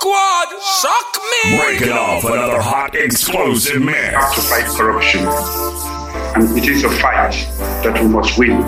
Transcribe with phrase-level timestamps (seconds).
[0.00, 0.48] Shockwood,
[0.80, 1.58] shock me.
[1.58, 4.14] Breaking off another hot explosive mix.
[4.14, 5.26] have to fight corruption.
[6.34, 7.32] And it is a fight
[7.82, 8.62] that we must win.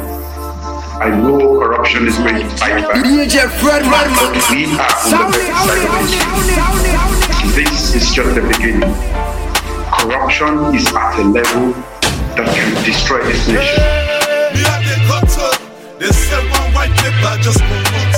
[1.01, 3.05] I know corruption is going to fight back.
[3.05, 4.33] DJ Fred Redman.
[4.53, 7.65] We are on the better side of history.
[7.65, 8.93] This is just the beginning.
[9.91, 11.73] Corruption is at a level
[12.37, 13.83] that can destroy this nation.
[14.53, 15.53] Me at the cutter,
[15.99, 18.17] they sell one white paper just for what?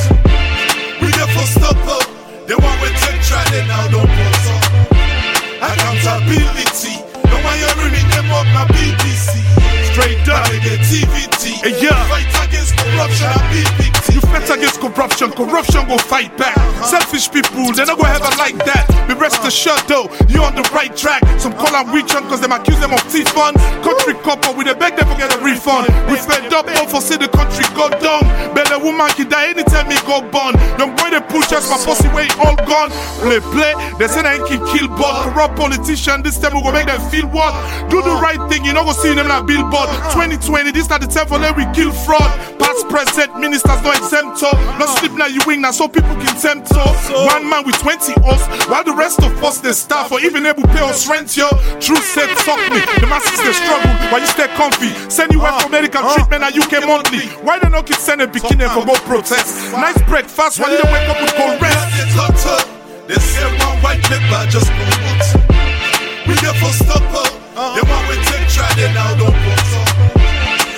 [1.00, 2.03] We there for stop up,
[2.46, 4.64] they want take try they now don't pause up.
[5.64, 9.63] Accountability, no one you running them up my BBC.
[9.94, 10.44] Straight up,
[10.90, 11.62] TVT.
[11.62, 11.94] Hey, yeah.
[12.08, 13.94] Fight against corruption and.
[14.14, 16.54] You fight against corruption, corruption go fight back.
[16.86, 18.86] Selfish people, they not go a like that.
[19.06, 21.22] Be rest assured though, you on the right track.
[21.38, 23.58] Some call them hunt cause them accuse them of thief fund.
[23.82, 25.90] Country couple, we they beg them to get a refund.
[26.06, 28.22] We fed up, all for see the country go down.
[28.54, 30.54] Better woman can die anytime me go born.
[30.78, 32.94] Young boy they push us, my pussy way all gone.
[33.18, 36.22] Play, play, they say they can kill but corrupt politician.
[36.22, 37.50] This time we go make them feel what?
[37.90, 39.83] Do the right thing, you know go see them like billboard.
[40.12, 42.26] 2020, this not the time for let we kill fraud.
[42.58, 44.50] Past, present, ministers no exempt so.
[44.78, 46.84] No sleep now you wing now so people can tempt so.
[47.26, 50.62] One man with 20 us, while the rest of us they starve for even able
[50.70, 51.48] pay us rent yo.
[51.80, 52.80] True said suck me.
[53.00, 54.92] The masses they struggle while you stay comfy.
[55.10, 56.14] Send you out for uh, medical uh.
[56.14, 57.26] treatment and UK monthly.
[57.44, 59.72] Why they not keep sending bikini for go protest?
[59.72, 61.76] Nice breakfast while you don't wake up with cold rest.
[62.16, 65.54] at they sell one white paper just what?
[66.26, 67.76] We there for stop up, uh-huh.
[67.76, 69.88] they want we take now don't pause up.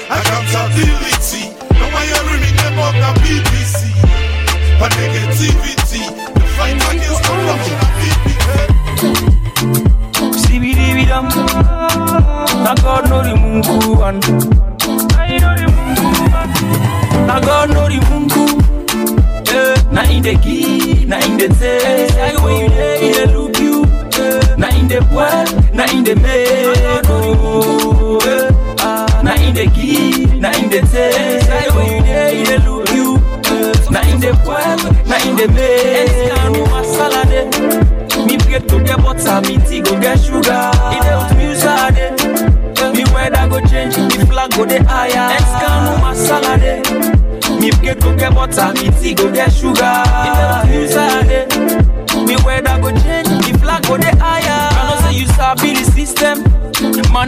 [0.08, 1.42] Accountability,
[1.77, 3.92] no one you running them up na BBC.
[4.80, 6.02] But negativity,
[6.34, 8.36] the fight against corruption and BBT.
[10.41, 11.27] Sibidibidam
[12.64, 14.20] Na God know the mungu one.
[15.19, 16.52] I know the mungu one.
[17.27, 17.98] Na God know the
[19.92, 22.16] Na in the key, na in the taste
[23.60, 23.86] you
[24.57, 30.25] Na in the well, na in the make oh, eh, ah, Na in the key,
[30.41, 33.16] na in the taste Like when you there, he dey look you
[33.53, 37.97] eh, Na in the well, na in the make Eskanu masala de
[38.27, 40.71] me bread go get butter, me tea go get sugar.
[40.91, 42.97] It dey with me usade.
[42.97, 45.37] Me weather go change, me flag go dey higher.
[45.37, 47.61] Excanu masala de.
[47.61, 50.03] Me bread go get butter, me tea go get sugar.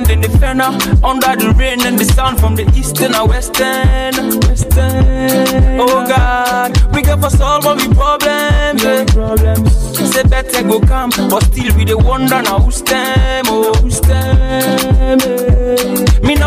[0.05, 0.71] Then the fenner
[1.05, 5.81] under the rain and the sun from the eastern and western, western.
[5.81, 8.83] Oh God, we get for solve all we problems.
[8.83, 9.05] Yeah.
[9.07, 9.73] problems.
[10.13, 15.21] Say better go come, but still we the wonder now who's them, oh who's them.
[15.21, 15.98] eh.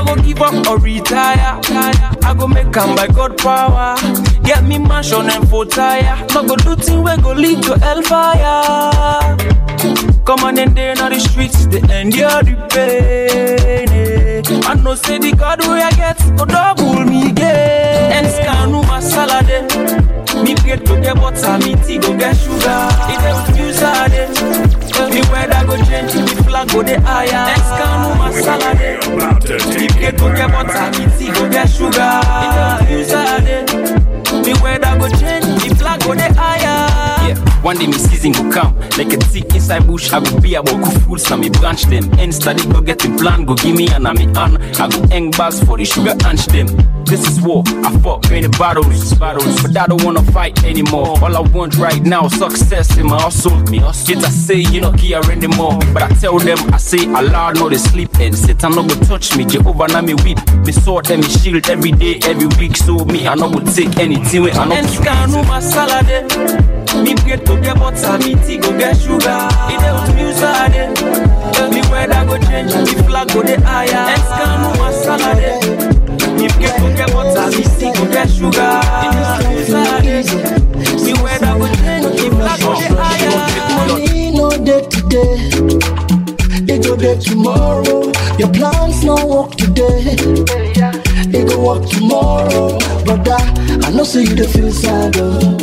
[0.04, 1.60] No go give up or retire.
[2.24, 3.96] I go make come by God power.
[4.44, 6.26] Get me mansion and for tire.
[6.34, 9.38] No go do thing we go lead to hellfire.
[10.26, 13.90] Come on and then on the streets, they endure the pain.
[13.90, 14.42] eh.
[14.68, 18.12] I know say the God way I get, go double me again.
[18.14, 19.62] And scanu masala de.
[20.44, 22.88] Me bread go get butter, me tea go get sugar.
[23.12, 24.71] It dey with you.
[25.12, 27.44] Me weather go change, the flag go dey higher.
[27.52, 29.14] And scanu masala de.
[29.14, 32.12] About to Me take bread go get butter, me tea go get sugar.
[32.44, 34.46] It dey with you sade.
[34.46, 37.11] Me weather go change, me flag go dey higher.
[37.64, 40.84] One day me season go come Like a tick inside bush I go be about
[40.84, 42.12] good fools Now me branch them.
[42.18, 45.08] End study go get the plan Go give me and I me on I go
[45.10, 46.66] hang bags for the sugar hunch them.
[47.06, 49.14] This is war I fought many battles.
[49.14, 51.20] Battles But I don't wanna fight anymore.
[51.22, 53.56] All I want right now Success in my hustle.
[53.70, 54.16] Me hustle.
[54.16, 55.78] Yet I say you not care anymore.
[55.94, 58.10] But I tell them I say Allah know they sleep.
[58.20, 61.70] And Satan no go touch me Jehovah now me weep Me sword and me shield
[61.70, 62.76] every day every week.
[62.76, 67.62] So me I no go take anything when I no masala de me bread go
[67.62, 69.48] get butter, me tea go get sugar.
[69.72, 70.82] It with me usade.
[71.72, 74.16] Me weather go change, me flag go dey higher.
[74.16, 75.52] Eskanu masala de.
[76.40, 78.82] Me bread go get butter, me tea go get sugar.
[79.04, 79.40] It with
[80.06, 81.04] me.
[81.06, 83.38] Me weather go change, me flag go dey higher.
[83.88, 85.36] Money no day today,
[86.66, 88.12] they go there tomorrow.
[88.40, 90.16] Your plans no work today,
[91.42, 92.78] they go work tomorrow.
[93.06, 93.38] Brother,
[93.86, 95.58] I know say you dey feel sad oh.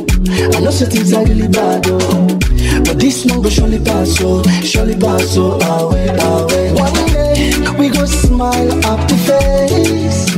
[0.56, 2.38] I know say things are really bad oh.
[2.84, 5.58] But this one go surely pass oh, surely pass oh.
[5.60, 6.72] Away, away.
[6.74, 10.36] One day we go smile happy face.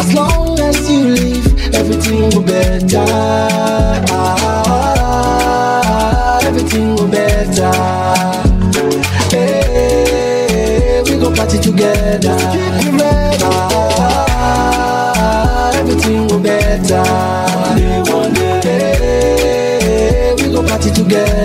[0.00, 3.06] As long as you live, everything will be better.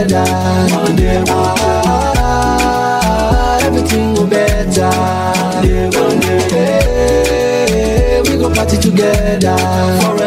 [0.09, 0.75] Together.
[0.75, 2.55] One day, ah,
[3.63, 4.89] everything will better.
[5.99, 7.59] One day,
[8.55, 10.18] party together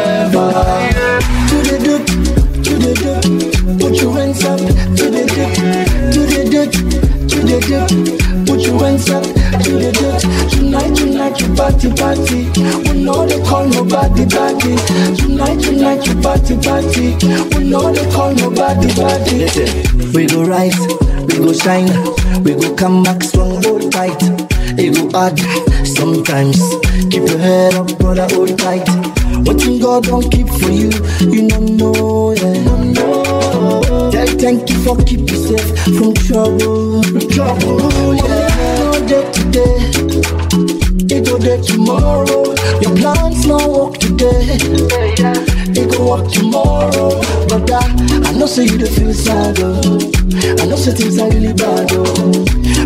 [11.91, 12.89] party, party.
[12.89, 14.75] We know they call nobody party.
[15.17, 17.15] Tonight, tonight, you party, party.
[17.57, 19.47] We know they call nobody party.
[20.13, 20.77] We go rise,
[21.27, 21.89] we go shine,
[22.43, 24.17] we go come back strong, hold tight.
[24.77, 25.39] It go hard
[25.85, 26.59] sometimes.
[27.11, 28.87] Keep your head up, brother, hold tight.
[29.45, 30.89] What you God don't keep for you,
[31.19, 32.63] you don't know, yeah.
[34.11, 38.32] Tell thank you for keep you safe from trouble, trouble, yeah.
[41.61, 42.43] Tomorrow.
[42.81, 44.57] Your plans no work today,
[45.75, 47.09] it go work tomorrow.
[47.47, 47.85] But I,
[48.29, 49.99] I know say you the feel sad, oh.
[50.61, 52.05] I know say things are really bad, oh.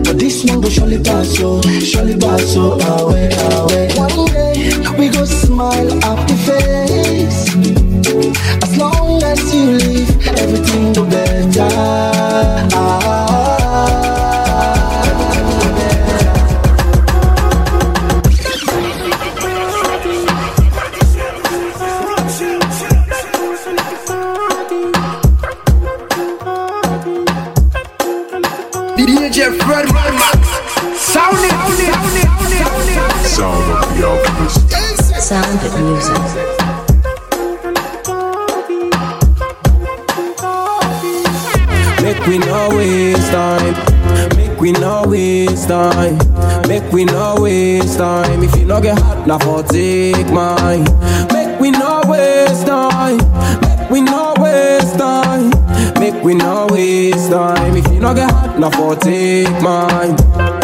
[0.03, 3.87] But this one go surely pass, oh, surely pass, oh, away, away.
[3.95, 7.47] One day we go smile happy face.
[8.63, 11.67] As long as you live, everything go better.
[12.73, 13.26] Ah,
[49.27, 50.85] now for take mine.
[51.33, 53.18] Make we no waste time.
[53.62, 55.50] Make we no waste time.
[56.00, 57.75] Make we no waste time.
[57.75, 60.56] If you no get hot, now for take mine.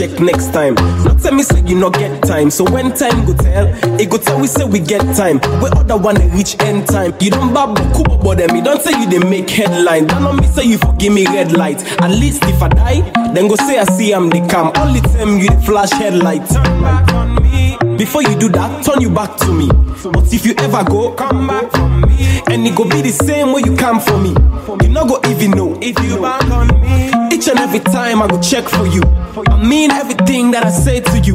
[0.00, 0.74] Check next time.
[1.04, 2.50] Not tell me say you no get time.
[2.50, 3.66] So when time go tell,
[4.00, 5.40] it go tell we say we get time.
[5.60, 7.12] We other one reach end time.
[7.20, 8.56] You don't babble kubo but them.
[8.56, 10.06] You don't say you they make headline.
[10.06, 11.84] Don't on me say you forgive me red light.
[12.00, 13.00] At least if I die,
[13.34, 14.72] then go say I see I'm the cam.
[14.76, 16.48] Only time you the flash headlight.
[16.48, 17.76] Turn back on me.
[17.98, 19.68] Before you do that, turn you back to me.
[19.68, 22.40] But if you ever go, come back from me.
[22.46, 24.30] And it go be the same way you come for me.
[24.82, 27.10] You not go even know if you back on me.
[27.36, 29.02] Each and every time I go check for you.
[29.36, 31.34] I mean everything that I say to you.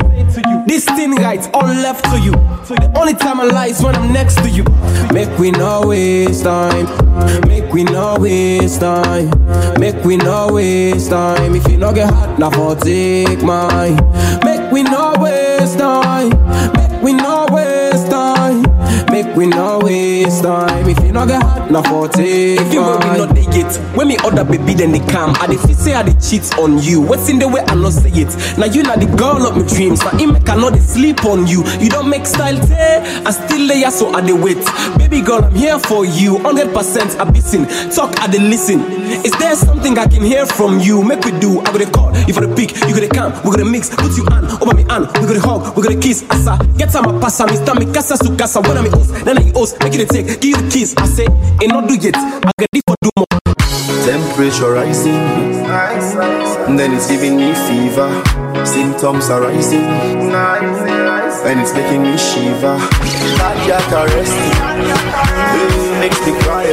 [0.68, 2.32] This thing right, all left to you.
[2.32, 4.66] The only time I lie is when I'm next to you.
[5.14, 6.88] Make we no waste time.
[7.48, 9.30] Make we no waste time.
[9.80, 11.56] Make we no waste time.
[11.56, 13.96] If you no get hot, now for take mine.
[14.44, 15.05] Make we no
[19.36, 20.88] we no waste time.
[20.88, 24.08] If you no get hot, now for take If you be not they get when
[24.08, 25.34] me other baby then they come.
[25.40, 27.02] I dey feel say I dey cheat on you.
[27.02, 28.58] What's in the way I not say it?
[28.58, 30.00] Now you not the girl of my dreams.
[30.02, 31.64] Now him cannot dey sleep on you.
[31.80, 34.64] You don't make style say I still lay ya so I dey wait.
[34.98, 36.36] Baby girl, I'm here for you.
[36.38, 37.66] 100% I listen.
[37.92, 38.80] Talk I dey listen.
[39.26, 41.04] Is there something I can hear from you?
[41.04, 41.60] Make we do.
[41.62, 42.16] I gotta call.
[42.28, 42.72] You for the pick.
[42.88, 43.32] You gotta come.
[43.44, 43.90] We gotta mix.
[43.90, 44.46] Put you on.
[44.62, 45.08] Over me on.
[45.20, 45.76] We gotta hug.
[45.76, 46.24] We gotta kiss.
[46.30, 46.58] Asa.
[46.78, 47.46] Get some passa.
[47.48, 48.62] Me stand me casa su casa.
[48.62, 48.86] When I'm
[49.28, 49.80] I host.
[49.82, 50.28] Make it a take.
[50.40, 50.94] Give you the kiss.
[50.98, 51.28] I say.
[51.62, 52.16] Ain't not do yet.
[52.16, 53.26] I got it for do more.
[54.06, 55.16] Temperature rising,
[56.68, 58.10] and then it's giving me fever.
[58.66, 62.78] Symptoms are rising, and it's making me shiver.
[63.38, 64.54] Cardiac arresting,
[65.58, 66.66] it makes me cry.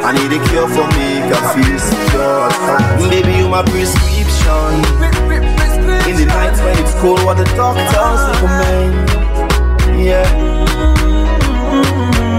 [0.00, 2.48] I need a cure for me, I feel secure.
[3.10, 4.72] Baby, you my prescription.
[6.08, 10.00] In the nights when it's cold, what the doctors recommend.
[10.00, 10.45] Yeah.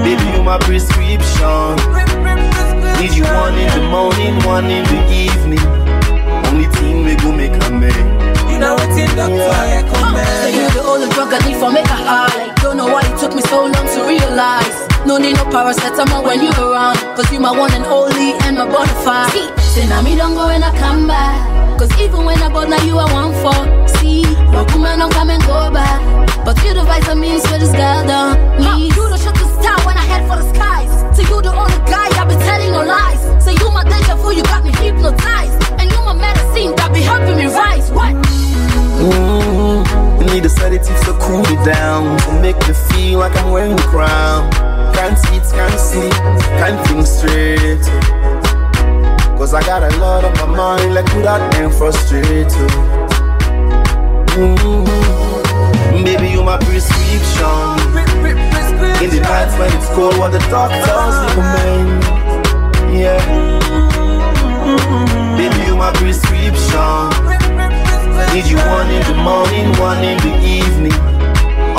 [0.08, 1.76] Baby, you my prescription.
[2.96, 5.60] Need you one in the morning, one in the evening.
[6.48, 7.92] Only thing we go make a man.
[8.48, 9.84] You know what's in doctor Yeah.
[9.84, 12.56] So you the only drug I need for make a high.
[12.64, 14.88] Don't know why it took me so long to realize.
[15.06, 16.96] No need no paracetamol when you around.
[17.20, 19.28] Cause you my one and only and my bonafide.
[19.36, 21.36] See, say now me don't go when I come back.
[21.78, 23.60] Cause even when I go now you are one for.
[24.00, 24.24] See,
[24.56, 26.00] no woman don't come and go back.
[26.46, 28.40] But you the vitamins for this girl done.
[28.64, 29.37] Me, you the shot to star
[29.88, 30.91] when I head for the skies.
[31.15, 33.24] So you the only guy I've been telling no lies.
[33.44, 35.56] So you my deja vu, you got me hypnotized.
[35.79, 37.89] And you my medicine that be helping me rise.
[37.89, 38.12] What?
[39.00, 39.88] Mm,
[40.27, 42.20] need a sedative to cool me down.
[42.24, 44.51] To make me feel like I'm wearing a crown.
[44.94, 46.17] Can't eat, can't sleep,
[46.60, 47.86] can't think straight.
[49.39, 52.51] Cause I got a lot on my mind, like who that ain't frustrated.
[54.36, 56.03] Mm, mm-hmm.
[56.03, 58.07] baby, you my prescription
[59.98, 62.04] all what the doctors recommend.
[62.94, 63.18] Yeah.
[65.38, 67.10] Baby, you my prescription.
[68.34, 71.00] Need you one in the morning, one in the evening.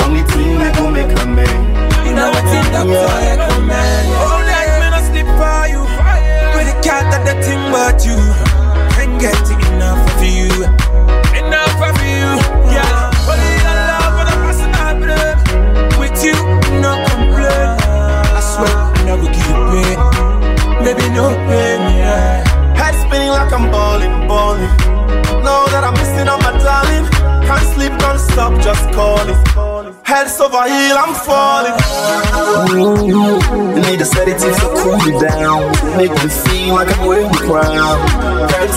[0.03, 1.59] Only thing we gon' make a man.
[2.05, 3.35] You know what in the yeah.
[3.35, 4.07] recommend.
[4.19, 5.81] All oh, night, man, I sleep for you.
[6.55, 8.19] With the cat and the thing but you.
[8.95, 10.51] Can't get enough of you.
[11.39, 12.27] Enough of you.
[12.73, 12.98] Yeah.
[20.89, 22.41] Baby, no pain, yeah.
[22.73, 24.73] Head spinning like I'm balling, balling.
[25.45, 27.05] Know that I'm missing on my darling.
[27.45, 29.37] Can't sleep, can't stop, just calling.
[30.01, 31.77] Heads over heel, I'm falling.
[33.05, 33.37] You
[33.85, 35.69] need a sedative to cool me down.
[35.95, 37.99] Make me feel like I'm wearing the crown.
[38.49, 38.73] Can't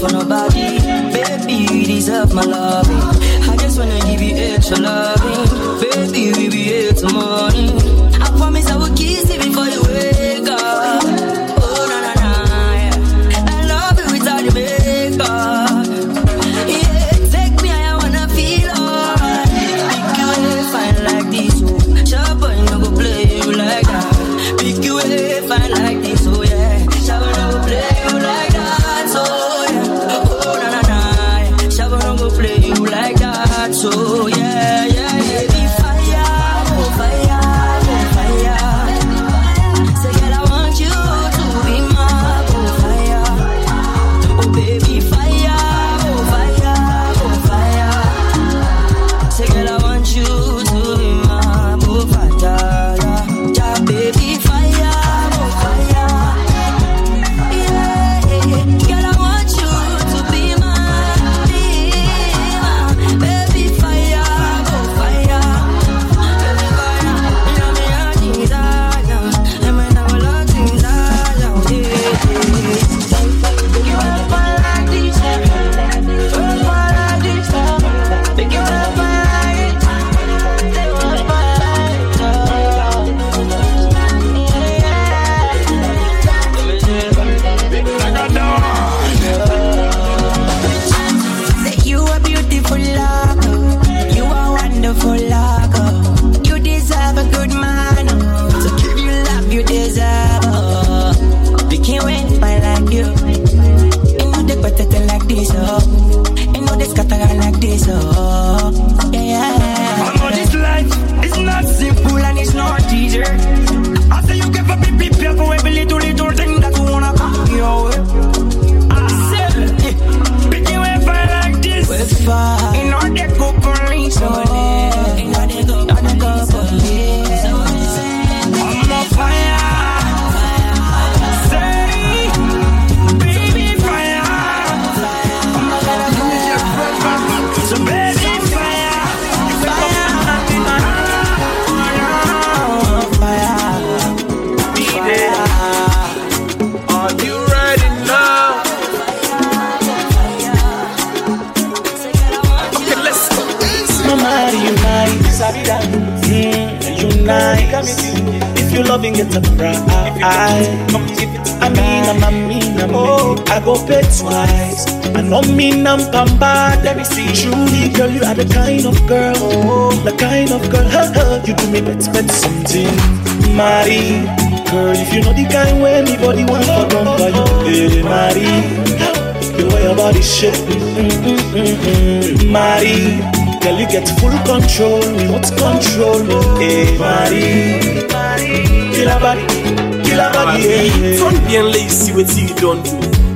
[0.00, 0.78] for nobody.
[1.12, 2.96] Baby, you deserve my loving.
[3.50, 5.80] I just wanna give you extra loving.
[5.80, 7.97] Baby, we be here tomorrow.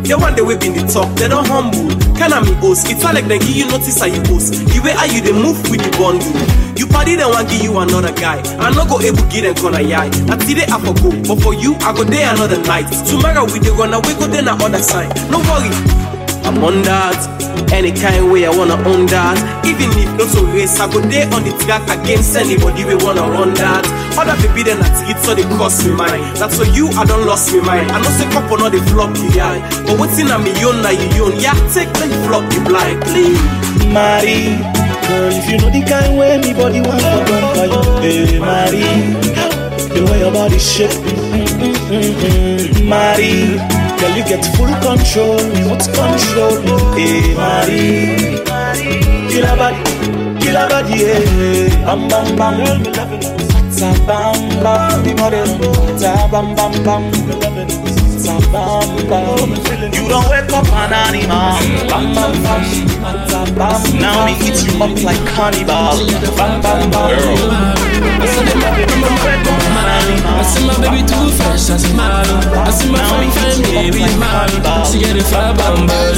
[0.02, 1.88] They want the whip in the top, they don't humble.
[2.18, 2.90] Can I me host?
[2.90, 4.54] It's all like they give you notice how you host.
[4.66, 6.26] The way how you they move with the bundle.
[6.76, 8.42] You party then want give you another guy.
[8.58, 10.10] I not go able get them corner yai.
[10.26, 12.90] I today I for go, but for you I go there another night.
[13.06, 15.10] Tomorrow we they gonna we go there na other side.
[15.30, 15.70] No worry,
[16.42, 17.18] I'm on that.
[17.72, 19.38] Any kind way I wanna own that.
[19.64, 23.22] Even if not so race, I go there on the track against anybody we wanna
[23.22, 23.86] run that.
[24.18, 26.34] Other baby then take it so they cost me mine.
[26.34, 27.90] That's for you, I don't lost me mind.
[27.90, 29.60] I know say couple not they flop the eye.
[29.86, 31.40] But what's in a million now you own?
[31.40, 33.40] Yeah, take them flop the blind, please.
[33.92, 34.56] Marry,
[35.08, 38.84] girl, if you know the kind way anybody want to run for you, hey, marry.
[39.92, 42.88] The way your body shape, mm, mm, mm, mm.
[42.88, 43.56] Marie,
[44.00, 46.56] girl you get full control, what's control?
[46.96, 48.40] Hey Marie,
[49.28, 51.84] kill a body, kill a body, yeah.
[51.84, 53.41] Bam bam bam,
[53.82, 55.50] ta bam bam, the model,
[55.98, 57.02] ta bam bam bam
[58.52, 59.50] bam bam.
[59.92, 61.58] You don't wake up an animal.
[61.90, 62.62] Bam bam bam.
[63.98, 65.98] Now me eat you up like cannibal.
[66.36, 67.10] Bam bam bam.
[70.24, 72.22] I see my baby too fresh, I see my
[72.62, 74.86] I see my friend friend baby mad.
[74.86, 76.14] She get it fire bam mad.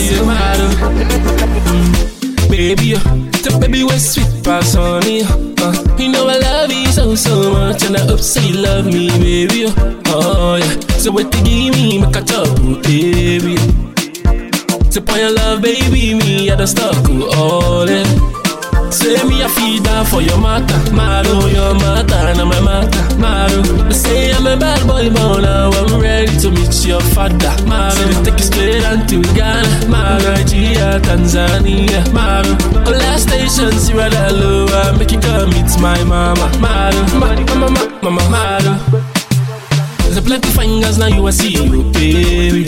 [2.50, 3.00] Baby, uh,
[3.42, 5.43] the baby was sweet pass on.
[5.64, 8.84] Uh, you know I love you so so much, and I hope so you love
[8.84, 9.72] me, baby.
[10.08, 10.78] Oh yeah.
[10.98, 13.56] So what you give me, make a talk, baby.
[14.90, 18.43] So for your love, baby, me I don't stop, oh yeah.
[18.94, 23.90] Say me a feed down for your matter, Maru, your matter, and my matter, Maru.
[23.92, 28.24] Say I'm a bad boy, but now I'm ready to meet your father, Maru.
[28.24, 32.54] Take you straight to Ghana, Maru, Nigeria, Tanzania, Maru.
[32.86, 37.02] All last station, see where the low, I make you come meet my mama, Maru,
[37.18, 39.02] mama, mama, mama, Maru.
[40.04, 42.64] There's a plenty fingers now you I see you, baby.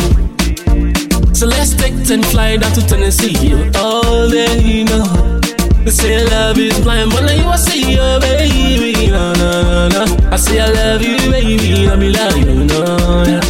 [1.34, 5.35] So let's take ten fly down to Tennessee, all day, you know.
[5.86, 9.06] They say love is blind, but now you I see you, baby.
[9.08, 10.28] No, no, no, no.
[10.32, 11.86] I say I love you, baby.
[11.86, 13.40] Let me love you, no, yeah.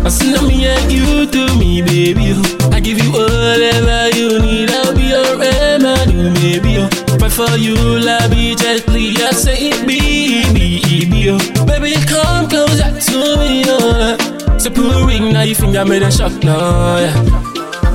[0.00, 2.32] I no, me and you to me, baby.
[2.32, 2.70] Oh.
[2.72, 4.70] I give you whatever you need.
[4.70, 6.78] I'll be your remedy, baby.
[6.80, 6.88] Oh.
[7.18, 9.12] Fight for you, love be gently.
[9.18, 11.66] I say be, be, be, oh.
[11.66, 11.92] baby.
[12.08, 14.56] Come closer to me, oh.
[14.56, 17.47] So put a ring now, you finger made a shock, no, yeah.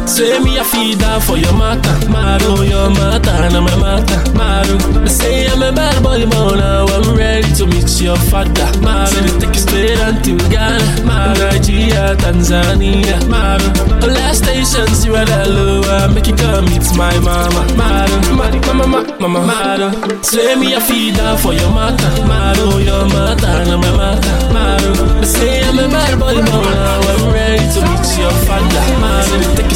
[0.05, 5.07] Say me a feed down for your matter, Maru, your matter, na my matter, Maru.
[5.07, 9.07] Say I'm a bad boy, but now I'm ready to meet your father, Maru.
[9.07, 13.67] Say take you straight to Ghana, Maru, Nigeria, Tanzania, Maru.
[14.01, 19.41] The last are the lower, make you come meet my mama, Maru, mama, mama, mama,
[19.45, 20.23] Maru.
[20.23, 25.23] Say me a feed down for your matter, Maru, your matter, na my matter, Maru.
[25.25, 29.55] Say I'm a bad boy, but now I'm ready to meet your father, Maru.
[29.55, 29.72] Take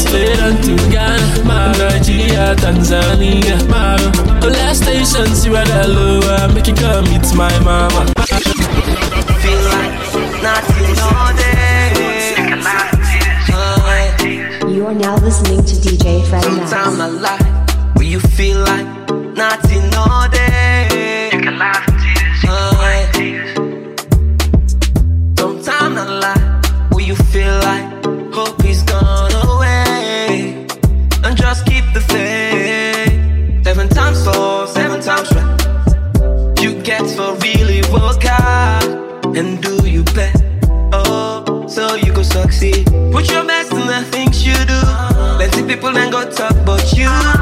[2.38, 3.98] Nigeria, Tanzania, man.
[4.42, 8.06] The last station, see where the lower, make you come meet my mama.
[9.42, 9.94] Feel like
[10.44, 11.48] nothing all day.
[14.72, 16.70] You are now listening to DJ Fred Max.
[16.70, 18.86] Sometimes I lie, will you feel like
[39.38, 40.44] and do you best.
[40.92, 42.88] Oh, so you go succeed.
[43.12, 44.82] Put your best in the things you do.
[45.38, 47.37] Let's see people then go talk about you.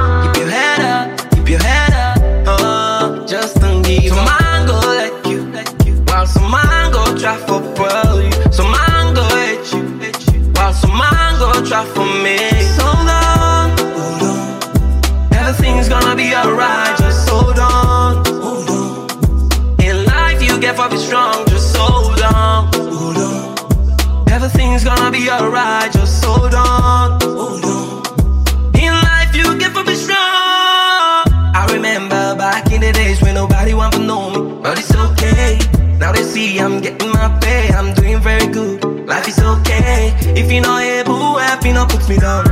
[40.38, 42.45] If you're not able, happy, not put me down.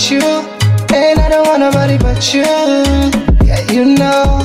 [0.00, 2.42] I think about you, and I don't want nobody but you.
[3.44, 4.40] Yeah, you know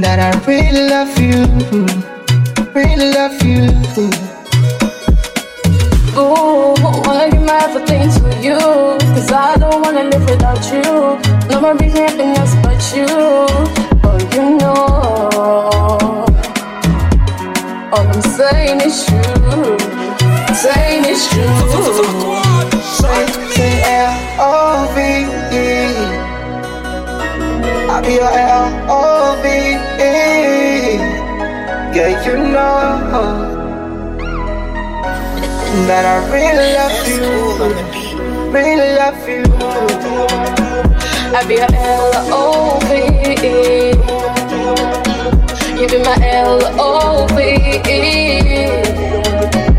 [0.00, 1.46] that I really love you,
[2.72, 3.68] really love you.
[6.16, 8.58] Ooh, wanna give my everything to you.
[9.14, 11.18] Cause I don't wanna live without you.
[11.50, 13.06] No more reason anything else but you.
[14.04, 14.80] Oh, you know.
[17.92, 19.78] All I'm saying is true.
[20.54, 22.51] Saying is true.
[23.02, 25.66] Say, say L-O-V-E
[27.90, 29.42] I'll be your L-O-V-E
[31.96, 33.42] Yeah, you know
[35.88, 37.26] that I really love you,
[38.52, 39.42] really love you.
[41.34, 42.86] I'll be your L-O-V-E
[45.80, 47.90] You be my L-O-V-E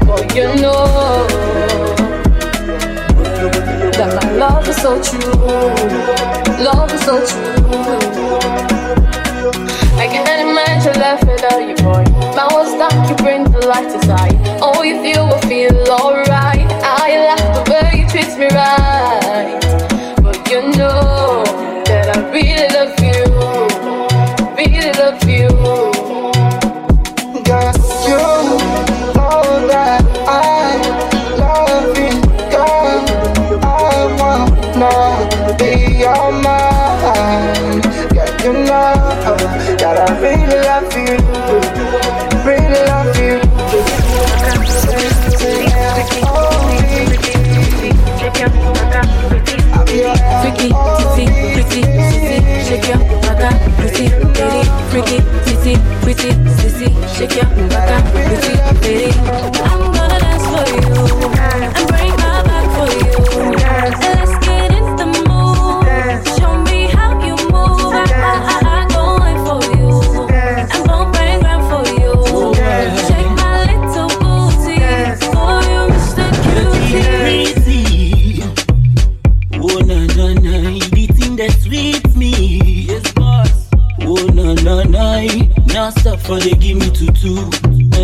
[0.06, 2.03] Boy, you know
[4.04, 5.32] That my love is so true.
[6.60, 7.64] Love is so true.
[9.96, 12.04] I can't imagine life without you, boy.
[12.36, 17.54] My was dark, you bring the light inside Oh, you will feel alright I like
[17.56, 18.93] the way you treat me right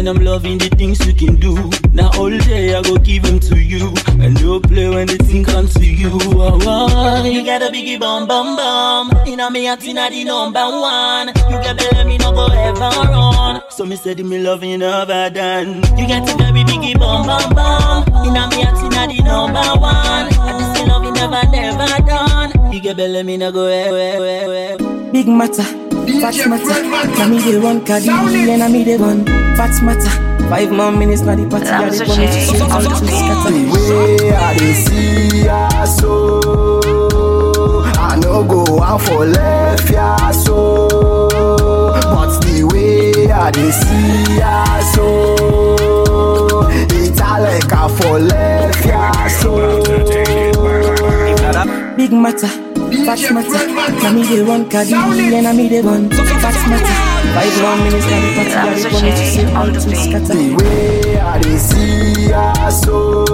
[0.09, 1.53] I'm loving the things you can do.
[1.93, 3.93] Now all day I go give them to you.
[4.19, 6.09] And no play when the thing comes to you.
[6.33, 7.23] Oh, oh.
[7.25, 9.11] You got a biggie bum bum bum.
[9.27, 11.27] Inna me and inna the number one.
[11.27, 13.61] You got to let me no go ever run.
[13.69, 15.75] So me said me loving over done.
[15.95, 18.25] You got a very biggie bum bum bum.
[18.25, 20.25] Inna me and inna the number one.
[20.25, 22.73] I just say loving never never done.
[22.73, 25.63] You get belly me no go ever Big matter,
[26.21, 26.83] fat matter.
[27.17, 30.09] Now me the one cardi and I me the one fat matter.
[30.49, 33.51] Five more minutes now the party I the one to see all to scatter.
[33.51, 40.87] The way I dey see ya so, I no go out for left ya so.
[41.29, 49.27] But the way I dey see ya so, it's a like I for left ya
[49.27, 49.51] so.
[51.95, 52.47] Big matter,
[53.05, 53.67] fat matter.
[54.03, 56.95] Now me the one cardi and I me the one fat matter.
[57.35, 60.33] Five more minutes now the party I the one to see all to scatter.
[60.33, 63.25] The way I dey see ya so,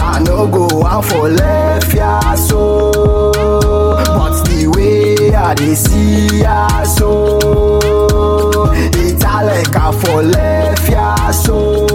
[0.00, 2.90] I no go out for left ya so.
[3.32, 11.30] But the way I dey see ya so, it's a like I for left ya
[11.32, 11.86] so.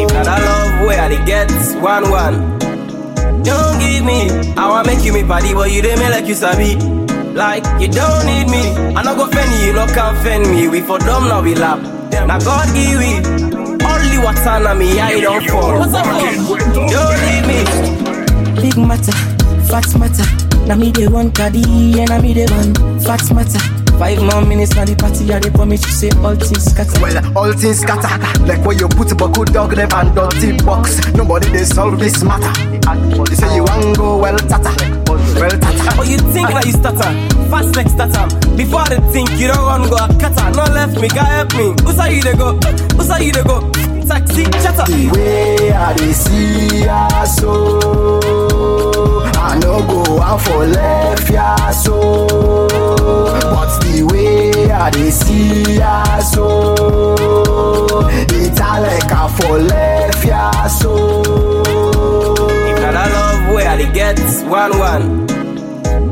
[0.00, 1.50] If not a love where I dey get
[1.82, 2.55] one one.
[4.06, 6.34] Don't give me, I wanna make you me party, but you dey me like you
[6.34, 6.76] sabi.
[7.34, 8.62] Like you don't need me,
[8.94, 10.68] I no go fend you, you no can fend me.
[10.68, 11.80] We for dumb now we lap.
[12.12, 13.18] Now God give we
[13.84, 15.78] only water na me, I don't fall.
[15.90, 18.62] Don't leave me.
[18.62, 19.12] Big matter,
[19.66, 20.26] fat matter.
[20.66, 23.75] Now me the one cardi and I me the one fat matter.
[23.98, 27.00] Five more minutes now the party I the promise to say all things scatter.
[27.00, 28.12] Well, all things scatter
[28.44, 32.22] Like where you put a buckle dog them and dirty box Nobody they solve this
[32.22, 32.52] matter
[33.24, 34.72] They say you want go well tata
[35.40, 37.08] Well tata Oh, you think that you stutter?
[37.48, 38.26] Fast like stutter.
[38.54, 40.50] Before I think you don't want go a cutter.
[40.52, 41.72] No left me, God help me.
[41.84, 42.52] Who's how you they go?
[42.96, 43.70] Who's how you they go?
[44.04, 44.84] Taxi, chatter.
[44.92, 48.20] The way I dey see ya so
[49.56, 56.04] I no go out for left ya so But the way I dey see ya
[56.20, 56.74] so
[58.10, 61.22] It's a like I for left ya so
[62.68, 65.26] If not a love where I dey get one one.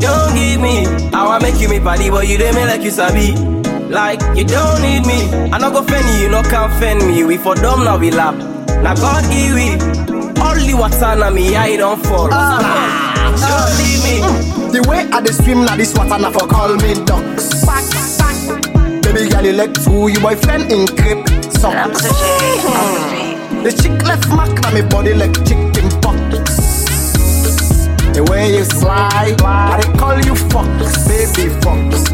[0.00, 3.32] Don't give me, I wanna make you me party, but you me like you sabi.
[3.88, 7.24] Like you don't need me, I no go fend you, you no can fend me.
[7.24, 8.34] We for dumb now we lap.
[8.82, 9.76] Now God give we
[10.42, 12.28] only water na me, I don't fall.
[12.32, 13.13] Ah.
[13.40, 14.14] Don't leave me.
[14.72, 17.64] The way I dey swim na this water na for call me ducks.
[19.02, 22.02] Baby girl, you like two, you boyfriend in crib socks.
[23.64, 26.52] The chick left mark na me body like chicken pox.
[28.14, 32.10] The way you slide, I dey call you fox, baby fox.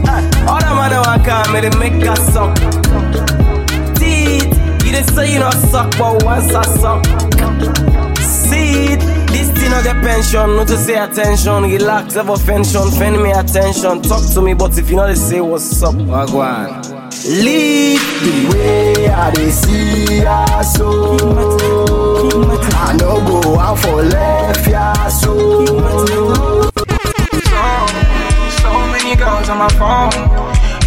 [0.49, 2.55] All the man I come, me they make us suck.
[3.97, 4.49] Teeth,
[4.85, 7.05] you dey say you don't suck, but once I suck.
[8.21, 9.03] See it,
[9.33, 11.63] this thing no get pension, no to say attention.
[11.65, 14.03] Relax, have offension, fend me attention.
[14.03, 16.83] Talk to me, but if you know they say what's up, i wagwan.
[17.45, 21.17] Lead the way I dey see ya so.
[22.83, 25.67] I no go out for left ya so.
[28.61, 30.13] So many girls on my phone.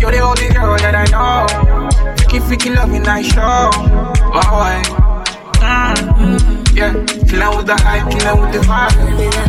[0.02, 2.14] You're the only girl that I know.
[2.18, 3.70] Freaky, freaky, me nice show.
[4.34, 4.82] My way.
[5.64, 6.53] Mm.
[6.74, 6.92] Yeah,
[7.30, 8.98] killin' with the hype, killin' with the vibe.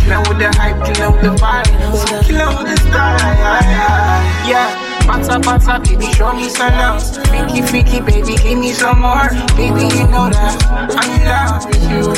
[0.04, 1.66] Killin' with the hype, killin' with the vibe.
[1.96, 3.18] So killin' with the style.
[3.18, 4.84] Yeah, yeah.
[5.06, 7.00] Pata pata, baby, show me some love.
[7.28, 9.28] Freaky, freaky, baby, give me some more.
[9.56, 12.12] Baby, you know that I'm in love with you.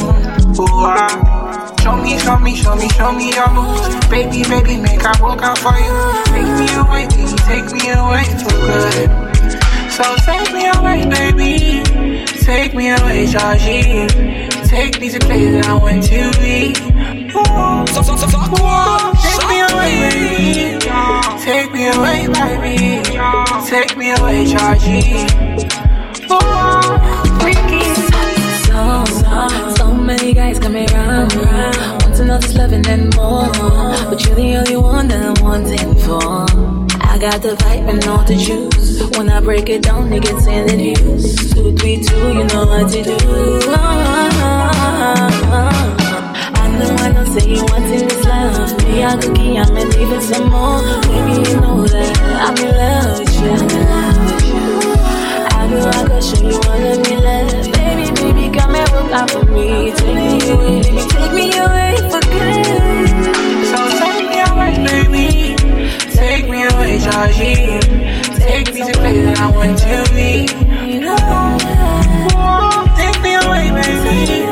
[0.59, 1.75] Oh, ah.
[1.83, 3.87] Show me, show me, show me, show me your moves.
[4.11, 5.95] Baby, baby, make I work out for you.
[6.35, 9.11] Take me away, baby, take me away for good.
[9.91, 11.83] So take me away, baby.
[12.43, 14.56] Take me away, Georgie.
[14.67, 16.75] Take me to places I want to be.
[17.37, 17.87] Ooh.
[17.93, 19.13] So, so, so, so, Ooh.
[19.23, 20.79] Take me away, baby.
[21.45, 23.03] Take me away, baby.
[23.71, 25.27] Take me away, Georgie.
[28.67, 31.33] So, so, so many guys coming around.
[32.03, 33.49] Want to know this loving and more.
[34.09, 36.86] But you're the only one that I'm wanting for.
[37.17, 39.01] I got the vibe and all the juice.
[39.17, 41.51] When I break it down, it gets introduced.
[41.51, 43.17] Two, three, two, you know what to do.
[46.53, 48.77] I know, I know, say you wanting this love.
[48.85, 50.83] Me, I cookie, I'm in even some more.
[51.09, 53.49] Baby, you know that I'm in love with you.
[53.49, 54.69] I'm in love with you.
[55.57, 57.65] I know I could show you all of me love.
[57.81, 59.89] Baby, baby, come and work out for me.
[59.97, 63.36] Take me away, take me away for good.
[66.87, 67.81] Take me away,
[68.39, 70.47] Take me to places I want to be.
[72.97, 74.47] Take me away, baby.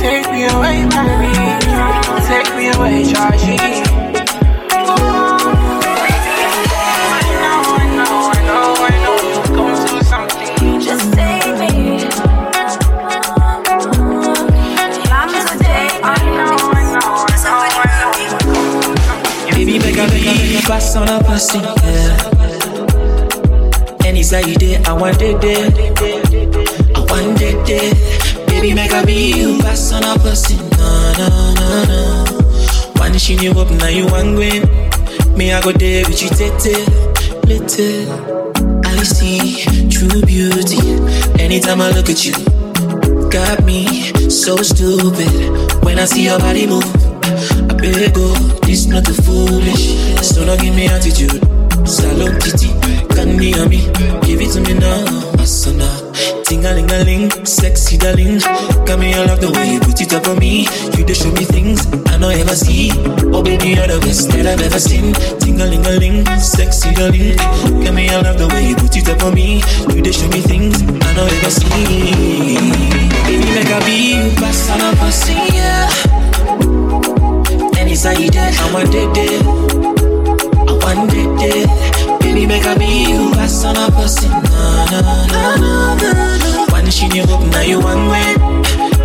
[0.00, 1.30] Take me away, baby.
[2.26, 3.56] Take me away, Georgie.
[3.56, 3.99] Just
[21.40, 22.20] on yeah.
[24.04, 25.70] Any side you did, I want it there.
[26.94, 27.94] I want it there.
[28.46, 33.00] Baby, make a be you pass on a passing, no, no, no, no.
[33.00, 34.68] One she you up, now you want win.
[35.34, 36.76] Me, I go there with you, tete,
[37.48, 38.82] little.
[38.84, 40.76] I see true beauty
[41.42, 42.34] anytime I look at you.
[43.30, 45.30] Got me so stupid
[45.84, 46.84] when I see your body move.
[47.24, 48.34] I beg oh, go,
[48.66, 49.99] this not too foolish.
[50.30, 51.42] So don't give me attitude.
[51.86, 52.70] Salone titi,
[53.14, 53.80] can me on me,
[54.22, 55.04] give it to me now.
[55.42, 55.88] Asana,
[56.44, 58.38] ting a ling a ling, sexy darling.
[58.86, 60.68] Got me, I love the way you put it up on me.
[60.96, 62.92] You just show me things I don't ever see.
[63.34, 65.14] Oh baby, you're the best that I've ever seen.
[65.40, 67.36] Ting a ling a ling, sexy darling.
[67.82, 69.62] Got me, I love the way you put it up on me.
[69.90, 72.54] You just show me things I don't ever see.
[73.26, 75.90] Baby, make a be pass on a pussy, yeah.
[77.80, 79.89] Any side you did, I want it there.
[80.90, 82.18] I want it there.
[82.18, 84.40] Baby, make a be you pass on a pussy, no,
[84.90, 85.00] no,
[85.30, 86.66] no, no, no.
[86.70, 88.34] One she knew up, now you one way.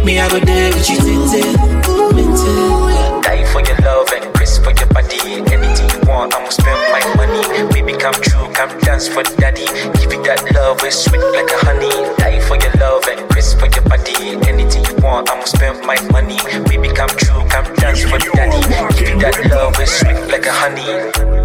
[0.04, 3.22] Me, I go there with you, tete, tete.
[3.22, 5.18] Die for your love and press for your body.
[5.54, 7.42] Anything you want, I'ma spend my money.
[7.74, 9.66] Baby, come true, come dance for daddy.
[10.02, 11.94] Give you that love, it's sweet like a honey.
[12.18, 14.38] Die for your love and press for your body.
[14.50, 16.38] Anything you want, I'ma spend my money.
[16.66, 18.62] Baby, come true, come dance for daddy.
[18.98, 21.45] Give you that love, it's sweet like a honey.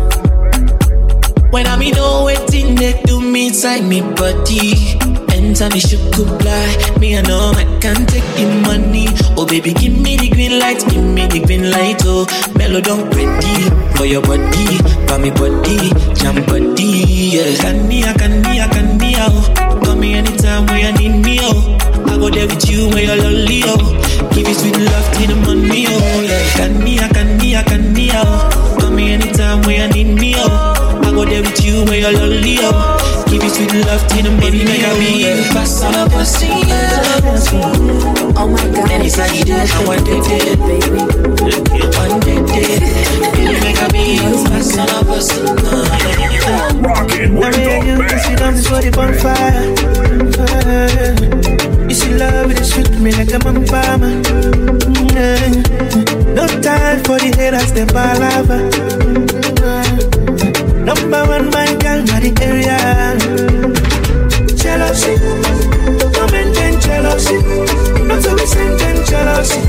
[1.51, 4.97] When I me know waiting they do me inside me body.
[5.35, 6.77] Enter me should comply.
[7.01, 9.09] Me I know I can't take the money.
[9.37, 12.03] Oh baby, give me the green light, give me the green light.
[12.05, 17.35] Oh, mellow don't ready for your body, for me body, jam body.
[17.35, 19.15] Yeah, can me, I can me, I can me.
[19.19, 21.39] Oh, call me anytime when you need me.
[21.43, 23.63] Oh, I go there with you when you're lonely.
[23.65, 25.87] Oh, give you sweet love till the money.
[25.89, 28.11] Oh, yeah, can me, I can me, I can me.
[28.13, 30.35] Oh, call me anytime when you need me.
[30.37, 30.70] Oh.
[31.21, 32.97] I go there with you when you're lonely, oh
[33.29, 36.47] Give you sweet love till the baby make a be you Pass on a pussy,
[36.47, 37.21] yeah
[38.41, 40.25] Oh my God Any side you did, I want it,
[40.57, 40.97] baby
[41.93, 42.81] One day, did
[43.37, 45.85] Baby make a be you Pass on a pussy, no
[46.89, 47.69] Rockin' with the
[48.01, 49.77] You see love is what it on fire.
[50.33, 51.13] fire.
[51.87, 53.61] You see love it is sweet me like a mama.
[55.11, 59.00] Mm, no time for the haters, them palava.
[60.91, 62.75] Number one, my girl, not the area.
[64.59, 65.15] Jealousy,
[66.19, 67.39] no maintain jealousy.
[68.11, 69.61] Not to be sending jealousy.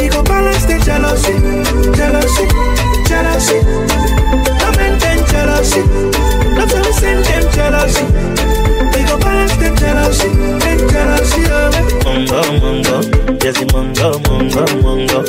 [0.00, 1.36] We go balance the jealousy,
[1.92, 2.46] jealousy,
[3.04, 3.58] jealousy.
[4.60, 5.82] No maintain jealousy.
[6.56, 8.04] Not to be sending jealousy.
[8.96, 11.42] We go balance the jealousy, the jealousy.
[11.52, 11.68] Oh.
[12.04, 15.20] Mongo, mongo, yes, mongo, mongo, mongo.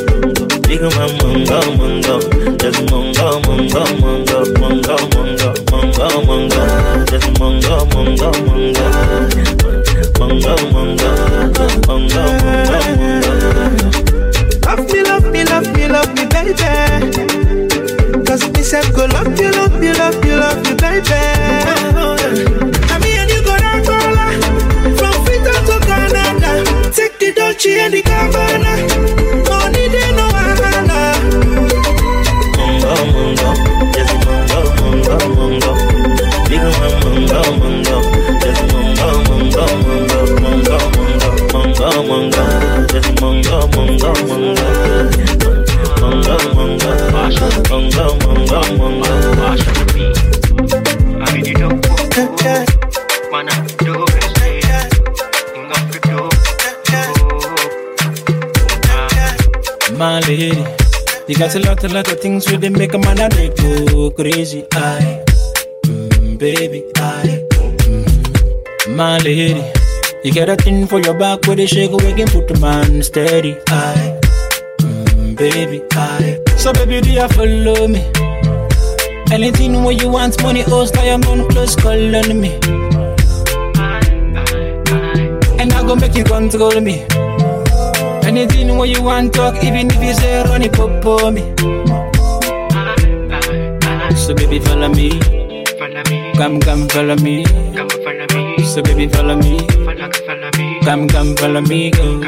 [0.68, 2.51] Big man, mongo, mongo.
[2.62, 6.62] Just mungo, mungo, mungo, mungo, mungo, mungo, mungo.
[7.10, 8.86] Just mungo, mungo, mungo.
[10.20, 12.24] Mungo, mungo, mungo, mungo.
[14.66, 18.24] Love me, love me, love me, love me, baby.
[18.26, 21.61] Cause me self go love you, love you, love you, love you, baby.
[61.32, 63.48] You got a lot, a lot of things with them make a man and they
[63.56, 64.66] go crazy.
[64.74, 65.24] I,
[65.86, 67.48] mm, baby, I,
[67.88, 69.64] mm, my lady,
[70.26, 73.02] you got a thing for your back where they shake away and put the man
[73.02, 73.56] steady.
[73.70, 74.20] I,
[74.80, 76.44] mm, baby, I.
[76.58, 78.04] So baby, do you follow me?
[79.32, 82.56] Anything where you want, money, oh, stay on close, call on me.
[85.62, 87.06] And I go make you control me.
[88.32, 91.42] Anything what you want talk, even if you say run it up for me.
[94.16, 95.20] So baby follow me,
[95.78, 97.44] Follow me come come follow me.
[97.44, 98.64] Come follow me.
[98.64, 101.92] So baby follow me, follow me, come come follow me.
[101.92, 102.22] Go.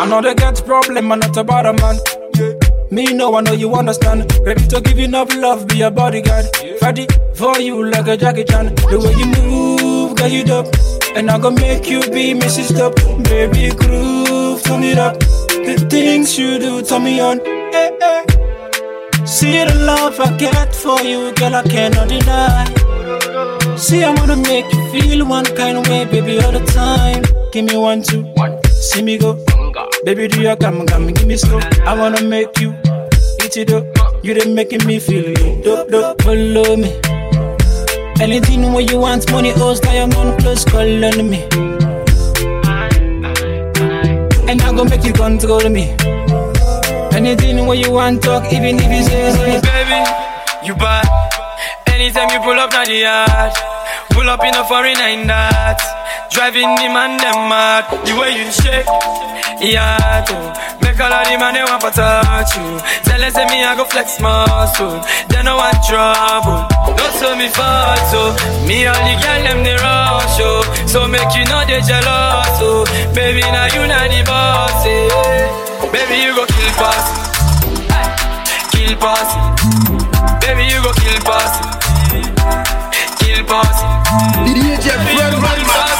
[0.00, 1.96] I know they get problem, I'm not about a man.
[2.90, 4.30] Me know I know you understand.
[4.44, 6.44] Ready to give you love, be a bodyguard.
[6.82, 8.74] Ready for you like a Jackie Chan.
[8.74, 10.66] The way you move, got you up.
[11.16, 12.76] And I'm gonna make you be Mrs.
[12.76, 12.94] Top.
[13.24, 14.28] Baby groove,
[14.72, 15.18] turn it up.
[15.66, 17.40] The things you do, turn me on.
[17.40, 18.22] Eh, eh.
[19.24, 22.64] See the love I get for you, girl, I cannot deny.
[23.76, 27.22] See, I wanna make you feel one kind of way, baby, all the time.
[27.52, 28.24] Give me one, two,
[28.70, 29.32] see me go.
[30.04, 31.60] Baby, do you come, come, give me slow.
[31.84, 32.70] I wanna make you
[33.44, 33.84] eat it up.
[34.24, 35.64] You done making me feel it.
[35.64, 36.90] Dope, dope, follow me.
[38.20, 41.81] Anything where you want, money, oh, diamond plus, call on me.
[44.72, 45.94] I gon' make you control me.
[47.12, 50.00] Anything where you want, talk, even if you say, say Baby,
[50.66, 51.04] you bad.
[51.88, 53.52] Anytime you pull up to the yard,
[54.12, 56.01] pull up in a foreign nine that.
[56.32, 57.84] Driving the man them mad.
[58.08, 58.88] The way you shake,
[59.60, 60.34] yeah, too.
[60.80, 62.80] Make all of the man they want to touch you.
[63.04, 64.96] Tell them say me I go flex muscle.
[65.28, 66.64] They no want trouble.
[66.96, 68.32] Don't show me fall so.
[68.66, 70.64] Me all the girl them they rush oh.
[70.88, 72.88] So make you know they jealous oh.
[73.14, 75.92] Baby now you not the boss eh.
[75.92, 77.06] Baby you go kill pass,
[78.72, 79.28] kill pass.
[80.40, 81.52] Baby you go kill pass,
[83.20, 83.76] kill pass.
[84.48, 85.91] DJ Fred Rodman.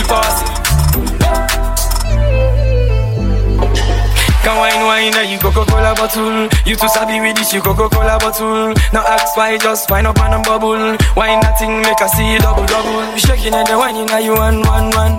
[0.00, 0.42] Kill pass.
[4.42, 6.48] Can wine wine you Coca-Cola bottle.
[6.64, 8.74] You too sabi with this you Coca-Cola bottle.
[8.92, 10.96] Now ask why just wine up and a bubble.
[11.16, 13.16] Wine that thing make I see double double.
[13.16, 15.18] Shaking and the whining now you one one one.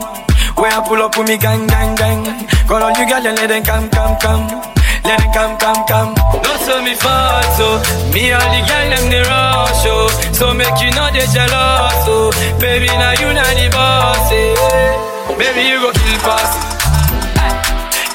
[0.57, 2.47] Where I pull up with me gang gang gang.
[2.67, 6.11] Call all you girl and let them come come come Let them come come come.
[6.43, 7.67] Don't show me fall so
[8.13, 10.07] Me all the girl them they rush oh.
[10.33, 12.31] So make you know they jealous oh.
[12.59, 15.35] Baby now you not the boss eh.
[15.37, 16.51] Baby you go kill pass.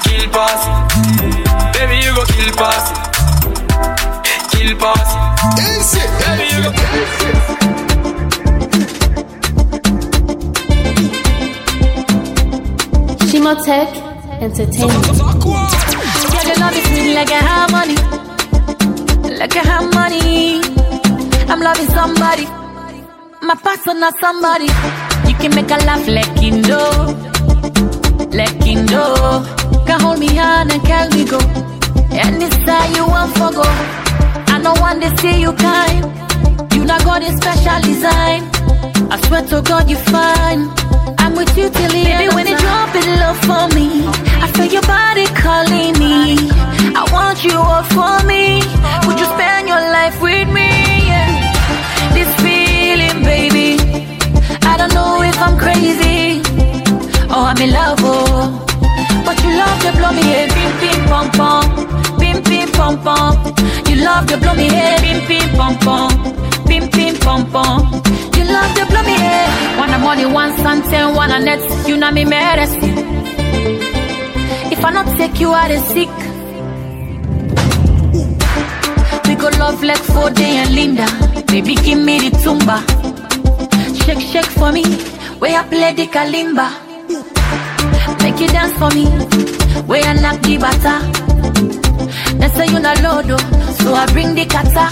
[0.05, 0.61] Kill pass.
[1.75, 2.85] Baby you go kill pass.
[4.51, 5.09] Kill pass.
[5.57, 7.77] Baby you go
[13.29, 13.89] Shimotech
[14.41, 15.86] Entertainment.
[16.59, 17.95] Love is sweet like I have money.
[19.39, 20.61] Like I have money.
[21.49, 22.45] I'm loving somebody.
[23.41, 24.67] My personal somebody.
[25.27, 26.81] You can make a laugh like Kindo.
[28.33, 29.05] Like Kindo.
[29.85, 31.39] Can hold me hand and carry me go.
[32.11, 33.63] Any style you want for go.
[34.53, 36.05] I know one day see you kind.
[36.73, 38.43] You not got a special design.
[39.11, 40.69] I swear to God you fine.
[41.19, 43.87] I'm with you till the Baby, when you drop it low for me,
[59.47, 63.33] you love to blow me head, pim pim pom pom, pim pim pom pom.
[63.87, 66.11] You love to blow me head, pim pim pom pom,
[66.65, 68.01] pim pim pom pom.
[68.35, 69.79] You love to blow me head.
[69.79, 71.87] One money, one something, one a net.
[71.87, 72.97] You know me medicine.
[74.71, 76.09] If I not take you out sick.
[79.27, 81.05] We go love like Fode and Linda.
[81.47, 82.77] Baby, give me the tumba.
[84.03, 84.83] Shake, shake for me.
[85.39, 86.86] Where I play the kalimba.
[88.37, 89.05] Make you dance for me.
[89.89, 91.01] Where I knock the bata.
[92.37, 93.71] They say you not lodo, oh.
[93.81, 94.89] so I bring the kata.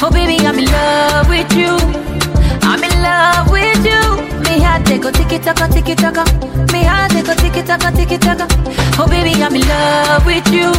[0.00, 1.76] Oh baby, I'm in love with you.
[2.64, 4.00] I'm in love with you.
[4.48, 6.24] Me heart they go tiki taka tiki taka.
[6.72, 8.46] Me heart they go tiki taka tiki taka.
[8.98, 10.72] Oh baby, I'm in love with you.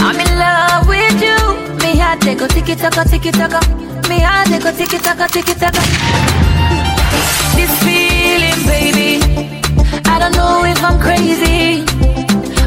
[0.00, 1.36] I'm in love with you.
[1.84, 3.60] Me heart they go tiki taka tiki taka.
[4.08, 5.82] Me heart they go tiki taka tiki taka.
[7.52, 9.51] This feeling, baby.
[10.06, 11.82] I don't know if I'm crazy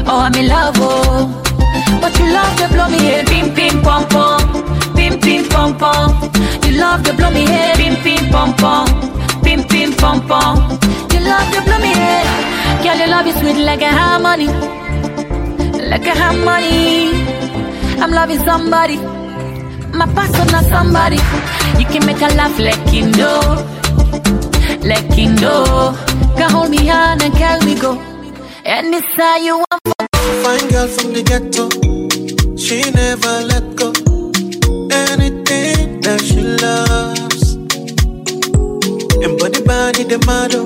[0.06, 1.42] or I'm in love, oh.
[2.00, 4.40] But you love to blow me head, pim pim pom pom,
[4.94, 6.10] pim pim pom pom.
[6.64, 8.86] You love to blow me head, pim pim pom pom,
[9.42, 10.56] pim pim pom pom.
[11.12, 12.26] You love to blow me head,
[12.84, 12.96] girl.
[12.96, 14.48] You love is sweet like a harmony,
[15.90, 17.12] like a harmony.
[18.00, 18.96] I'm loving somebody,
[19.96, 21.16] my personal somebody.
[21.80, 23.40] You can make a laugh like you know,
[24.86, 25.96] like you know.
[26.36, 27.98] Can hold me hand and carry me go,
[28.64, 29.82] anytime you want.
[30.42, 31.68] Fine girl from the ghetto,
[32.56, 33.90] she never let go.
[34.90, 37.54] Anything that she loves,
[39.24, 40.64] and body body the model.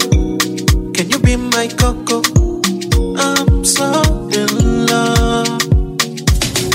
[0.92, 2.20] Can you be my coco?
[3.16, 4.02] I'm so
[4.40, 5.60] in love.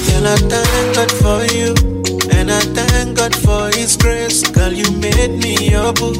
[0.05, 1.75] Girl, I thank God for you,
[2.31, 4.41] and I thank God for His grace.
[4.49, 6.13] Girl, you made me your boo.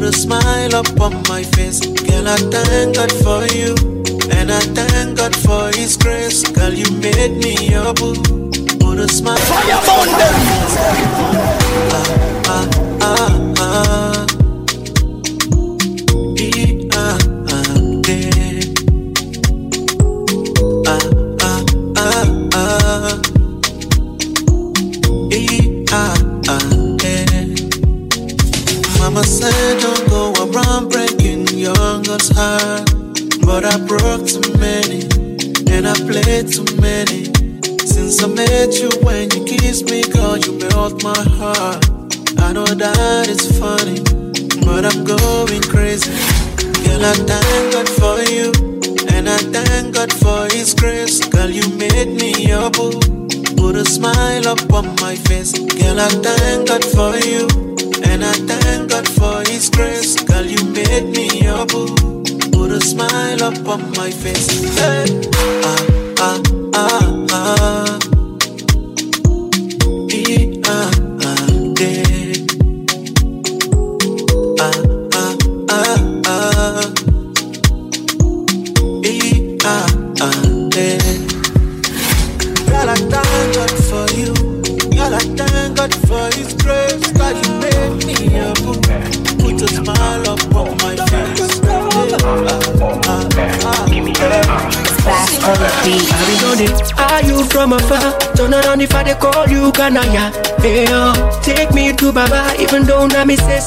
[0.00, 1.78] Put a smile up on my face.
[1.80, 3.74] Girl, I thank God for you.
[4.30, 6.42] And I thank God for His grace.
[6.42, 8.14] Girl, you made me your boo.
[8.80, 9.36] Put a smile.
[9.36, 10.49] Fire them.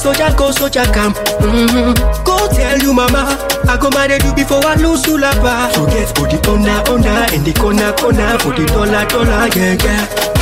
[0.04, 1.14] Soldier go, soldier come.
[1.40, 2.24] Mm-hmm.
[2.24, 3.24] Go tell you mama,
[3.66, 5.72] I go marry you before I lose to lapa.
[5.74, 10.33] So get it under, under, in the corner, corner, put it dollar, dollar, yeah, yeah.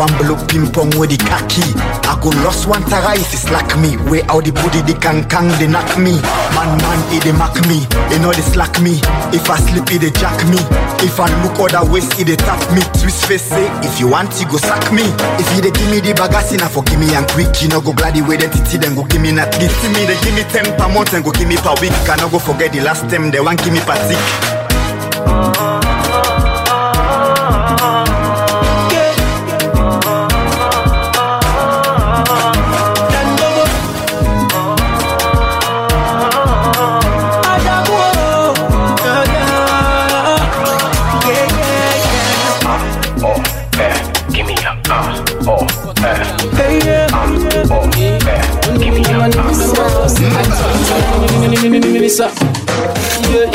[0.00, 1.60] One blow ping pong with the khaki.
[2.08, 4.00] I go lost one tara if it's slack me.
[4.08, 6.16] Way out the booty, the kang kang, they knock me.
[6.56, 7.84] Man, man, it they mock me.
[8.08, 8.96] They know they slack me.
[9.36, 10.56] If I slip, it they jack me.
[11.04, 12.80] If I look other ways, it they tap me.
[12.96, 15.04] Twist face say, if you want, you go sack me.
[15.36, 17.52] If you they give me the bagasse, now for give me and quick.
[17.60, 20.08] You know go glad the way that it then go give me not give me.
[20.08, 21.92] They give me 10 per month and go give me per week.
[22.08, 25.79] Can go forget the last time they want give me per tick.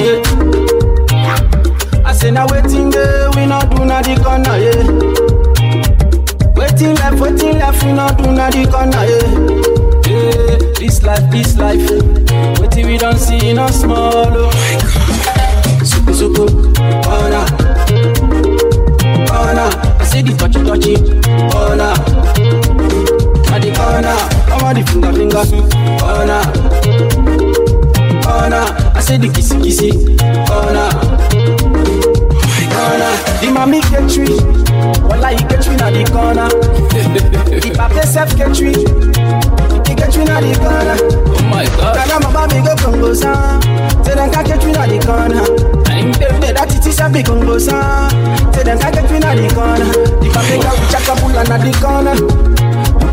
[0.06, 0.22] Yeah.
[2.06, 4.86] I say now waiting there we not do na the corner, yeah.
[6.56, 9.26] Waiting left, waiting left, we not do na the corner, yeah.
[10.06, 11.90] Yeah, this life, this life.
[11.90, 12.62] Eh.
[12.62, 14.52] Waiting we don't see no small, oh.
[15.82, 16.46] Suku suku,
[17.04, 17.46] corner,
[19.26, 19.70] corner.
[20.00, 20.96] I say the touchy touchy,
[21.50, 21.94] corner.
[23.50, 24.18] At the corner,
[24.54, 25.44] I'm on the finger finger,
[25.98, 26.44] corner,
[28.36, 28.66] corner.
[28.96, 29.92] I say the kissy kissy,
[30.48, 30.90] corner,
[32.76, 33.14] corner.
[33.40, 34.36] The mommy get tree,
[35.08, 36.50] wala he get tree na the corner.
[37.64, 38.76] The papa self get tree,
[39.88, 40.98] he get tree na the corner.
[41.00, 41.96] Oh my God.
[41.96, 43.62] Tell mama me go Congo san,
[44.04, 45.44] say them can get tree na the corner.
[45.88, 48.12] I'm that it is a big Congo san,
[48.54, 49.92] say them can get tree na the corner.
[50.20, 52.55] The papa go chakabula na the corner.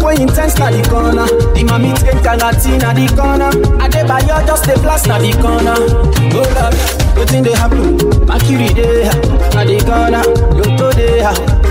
[0.02, 1.26] Boy intense na the corner.
[1.54, 3.50] The mommy train karate na the corner.
[3.78, 5.78] Adebayo just a blast na the corner.
[5.78, 6.74] Oh Lord,
[7.16, 7.94] wetin dey happen?
[8.26, 9.06] Mercury dey
[9.54, 10.22] na the corner.
[10.58, 11.22] Lotto dey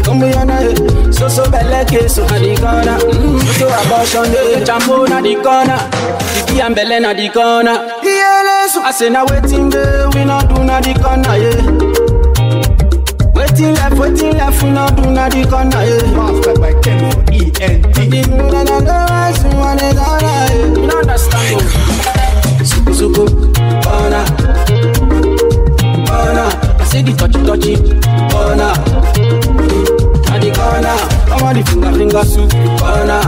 [0.04, 0.58] Come here na
[1.12, 2.98] So so belle case na the corner.
[3.12, 4.64] Mm, So so abortion dey.
[4.64, 5.80] Jambo na the corner.
[6.48, 7.78] Pipi and belle na the corner.
[8.84, 11.62] I say na wetin dey We no do na the corner yeah.
[13.36, 16.81] Waiting left, waiting left, we not do na the corner, yeah.
[17.62, 17.94] ENT.
[17.94, 18.42] The.
[26.82, 27.76] I say the touchy touchy,
[28.34, 28.74] corner.
[30.34, 30.98] At the corner,
[31.28, 32.52] come on the finger finger soup,
[32.82, 33.22] corner,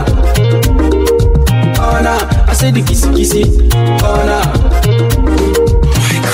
[1.78, 2.18] corner.
[2.50, 3.42] I say the kissy kissy,
[4.00, 4.42] corner.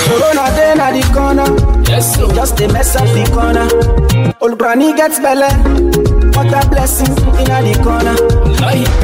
[0.01, 1.47] Corona day na the corner.
[1.87, 4.33] Yes, just a mess up the corner.
[4.41, 6.00] Old granny gets belly.
[6.41, 8.17] What a blessing in the corner.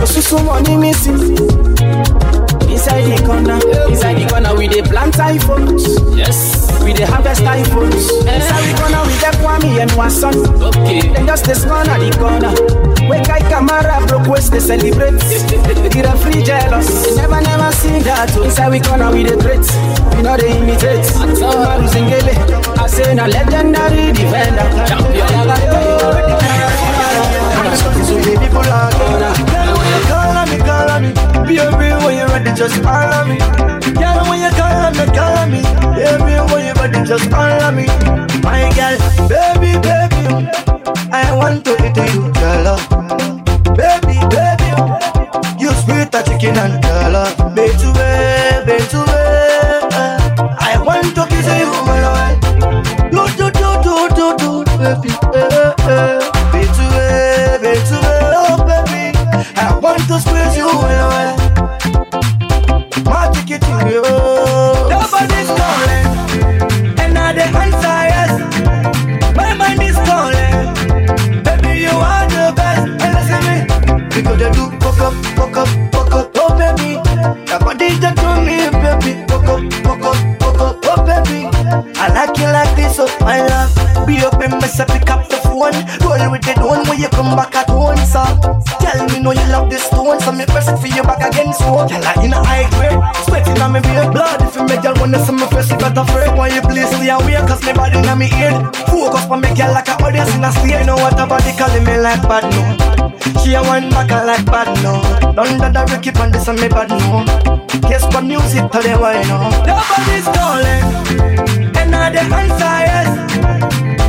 [0.01, 1.37] Osusu money missing.
[2.65, 3.61] Inside the corner,
[3.93, 5.85] inside the corner, we dey plant iPhones.
[6.17, 8.09] Yes, we dey harvest iPhones.
[8.25, 10.33] Inside the corner, we get Kwame and Watson.
[10.81, 12.49] Okay, then just the small at the corner.
[13.07, 15.21] Wake I camera broke waist they celebrate.
[15.93, 17.15] Get a free jealous.
[17.17, 18.35] Never never seen that.
[18.35, 19.61] Inside we corner, we dey great.
[20.17, 21.05] We know they imitate.
[21.37, 22.33] Maru Zingele,
[22.81, 24.65] I say na legendary defender.
[24.89, 26.56] Champion.
[28.07, 29.33] So baby, pull out corner.
[30.07, 31.11] Call on me, call on me.
[31.43, 33.37] When you ready, just call on me.
[33.99, 35.61] Girl, when you call on me, call on me.
[35.61, 37.85] When you ready, just call on me.
[38.43, 38.95] My girl,
[39.27, 40.23] baby, baby,
[41.11, 42.77] I want to eat you, girl.
[43.75, 44.69] Baby, baby,
[45.59, 47.15] you sweet a chicken and girl.
[47.53, 48.77] Baby, baby,
[50.59, 52.39] I want to kiss you, my lord.
[53.11, 54.49] Do, do, do, do, do, do,
[54.79, 55.11] baby,
[90.37, 91.51] me press it for you back again.
[91.53, 94.13] So tell her in a high grade, sweating on me beard.
[94.13, 96.29] Blood if you make girl wanna see me first, you got afraid.
[96.37, 98.53] Why you please stay away, cause me body in me ear.
[98.87, 100.85] Focus on me girl like a audience in a stay.
[100.85, 102.61] Know what about the calling me like bad no.
[103.41, 105.01] She a one back I like bad no.
[105.33, 107.25] London the Ricky on this and me bad no.
[107.89, 109.49] Guess what music tell them why no.
[109.65, 110.85] Nobody's calling,
[111.75, 113.09] and I the answer yes.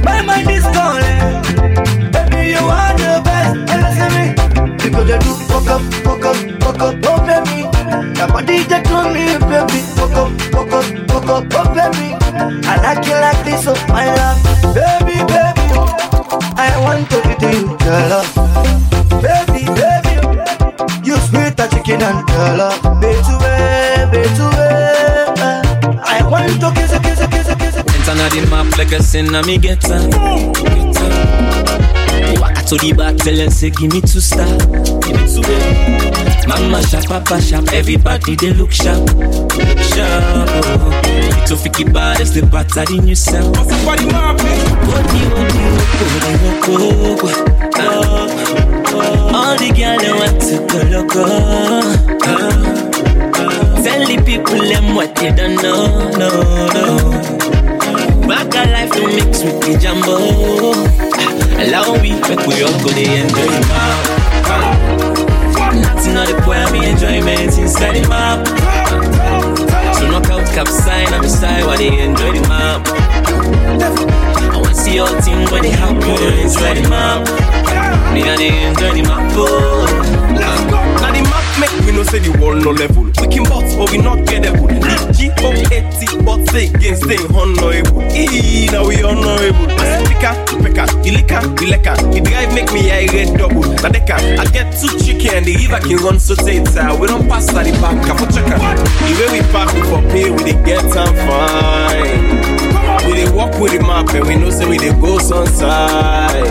[0.04, 2.12] My mind is calling.
[2.12, 3.54] Baby, you are the best.
[3.72, 4.47] And listen me.
[4.98, 7.62] Because they do fuck up, fuck up, fuck up, oh baby.
[8.18, 9.78] Your body just to me, baby.
[9.94, 12.18] Fuck up, fuck up, fuck up, oh baby.
[12.66, 14.42] I like you like this, oh my love.
[14.74, 15.66] Baby, baby.
[16.58, 18.26] I want to eat you, girl.
[19.22, 20.14] Baby, baby.
[21.06, 22.74] You sweet a chicken and girl.
[22.98, 24.26] Baby, baby,
[26.02, 27.76] I want to kiss kiss kiss kiss.
[28.10, 31.57] Enter the map like a sin me get her.
[32.68, 34.44] To the back, tell them say give me two star,
[35.00, 36.46] give me two baby.
[36.46, 40.48] Mama sharp, papa sharp, everybody they look sharp, sharp.
[40.52, 41.00] Oh.
[41.40, 43.56] It's a fiki bad, it's the pattern in yourself.
[43.56, 44.38] What's up, body map?
[44.38, 46.28] Odi, odi, odi,
[46.68, 47.32] odi, odi,
[49.32, 51.24] All the girls they want to go loco.
[51.24, 51.32] Oh,
[52.20, 52.50] oh,
[53.34, 53.82] oh.
[53.82, 56.28] Tell the people them what they don't know, no,
[56.74, 57.37] no.
[58.28, 60.76] Back a life to mix with the jumbo.
[61.16, 64.04] Ah, allow me, make we all go they enjoy the map.
[65.72, 68.46] Nothing on the point, me enjoyment inside the map.
[69.96, 72.86] So knock out cap sign, I'm beside while they enjoy the map.
[74.52, 77.24] I want to see all team when it happen inside the map.
[78.12, 79.32] Me and the enjoy the map.
[79.40, 79.86] Oh.
[80.36, 83.04] Ah, now the map make we know say the world no level.
[83.04, 84.68] We can box but we not gettable.
[85.14, 88.02] G up 80 but say again stay honorable.
[88.12, 89.66] E now we honorable.
[90.08, 93.62] Pika, pika, the liquor, the drive make me eye red double.
[93.82, 96.68] Now deka, I get too tricky and the river can run so tight.
[97.00, 98.76] We don't pass at the back, I for check out.
[98.78, 102.58] The way we park we for pay, we dey get time fine.
[103.06, 106.46] We dey walk with the map and we know say we dey go sunside.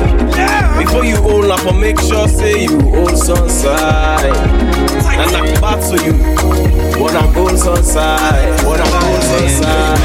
[0.77, 4.35] Before you hold up, I make sure say you hold sunside.
[5.17, 6.13] And I back to you.
[7.01, 8.63] Wanna go sunside?
[8.63, 9.99] Wanna go sunside?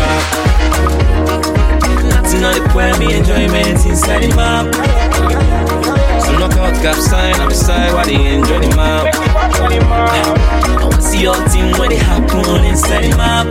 [2.08, 4.74] Nothing on the point, me enjoyment inside the map.
[6.24, 9.14] So knock out cap sign the side while they enjoy the map.
[9.14, 13.46] I wanna see your team when they happen inside the map.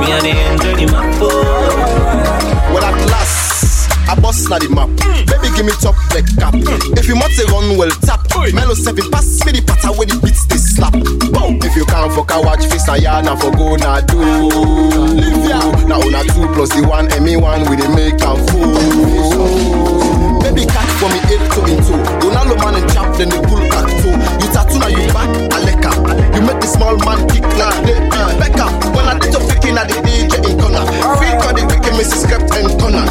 [0.00, 1.14] Me and they enjoy the map.
[1.20, 1.28] Oh.
[2.72, 3.47] Well, at last,
[4.08, 4.88] I bust na the map.
[4.88, 5.28] Mm.
[5.28, 6.56] Baby, give me top leg cap.
[6.56, 6.96] Mm.
[6.96, 8.24] If you want to run well, tap.
[8.54, 10.96] Melo seven pass me the patter when it beats this slap.
[10.96, 11.60] Boom.
[11.60, 14.16] If you can't fuck a watch face, na ya na for go na do.
[14.16, 15.60] Live ya.
[15.84, 18.72] Now una two plus the one, and me one with the make am fool.
[20.40, 22.00] Baby, catch for me eight to in two.
[22.24, 24.16] Ronaldo man and champ, then the bull cat too.
[24.40, 25.92] You tattoo now you back, Aleka.
[26.32, 27.94] You make the small man kick like the
[28.40, 28.66] Becca.
[28.96, 30.86] When I did your picking at the DJ in corner.
[31.20, 32.22] Free call the Mrs.
[32.22, 33.02] Script and corner.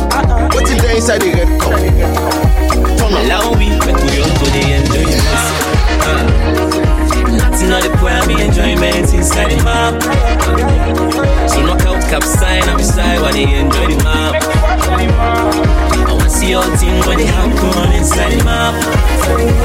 [0.55, 1.75] What's in there inside the red cup?
[1.75, 3.19] Turn on.
[3.19, 5.51] Allow me, make we all go they enjoy the map.
[6.07, 6.23] Uh,
[7.35, 7.91] Nothing on the
[8.31, 10.01] me enjoyment inside the map.
[11.51, 14.41] So knock out cap sign on the side while they enjoy the map.
[16.07, 18.73] I wanna see your team when they happen inside the map.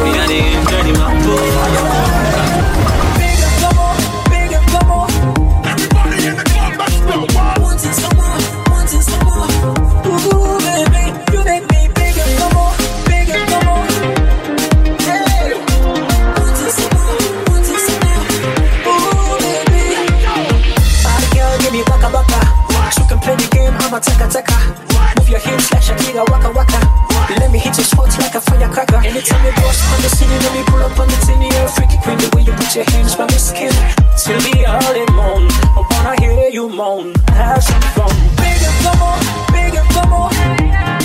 [0.02, 1.14] Me and they enjoy the map.
[1.28, 3.01] Oh.
[24.02, 24.58] Taka taka,
[25.18, 26.80] move your hips like Shakira, waka waka.
[27.38, 28.96] Let me hit your spot like a firecracker.
[28.96, 31.48] Anytime you cross on the city, let me pull up on the tinny.
[31.48, 33.72] You're a freaky queen, the way you put your hands by my skin.
[34.18, 37.14] Till me all alone, I wanna hear you moan.
[37.28, 39.20] Have some fun, bigger, come on,
[39.52, 41.01] bigger, come on.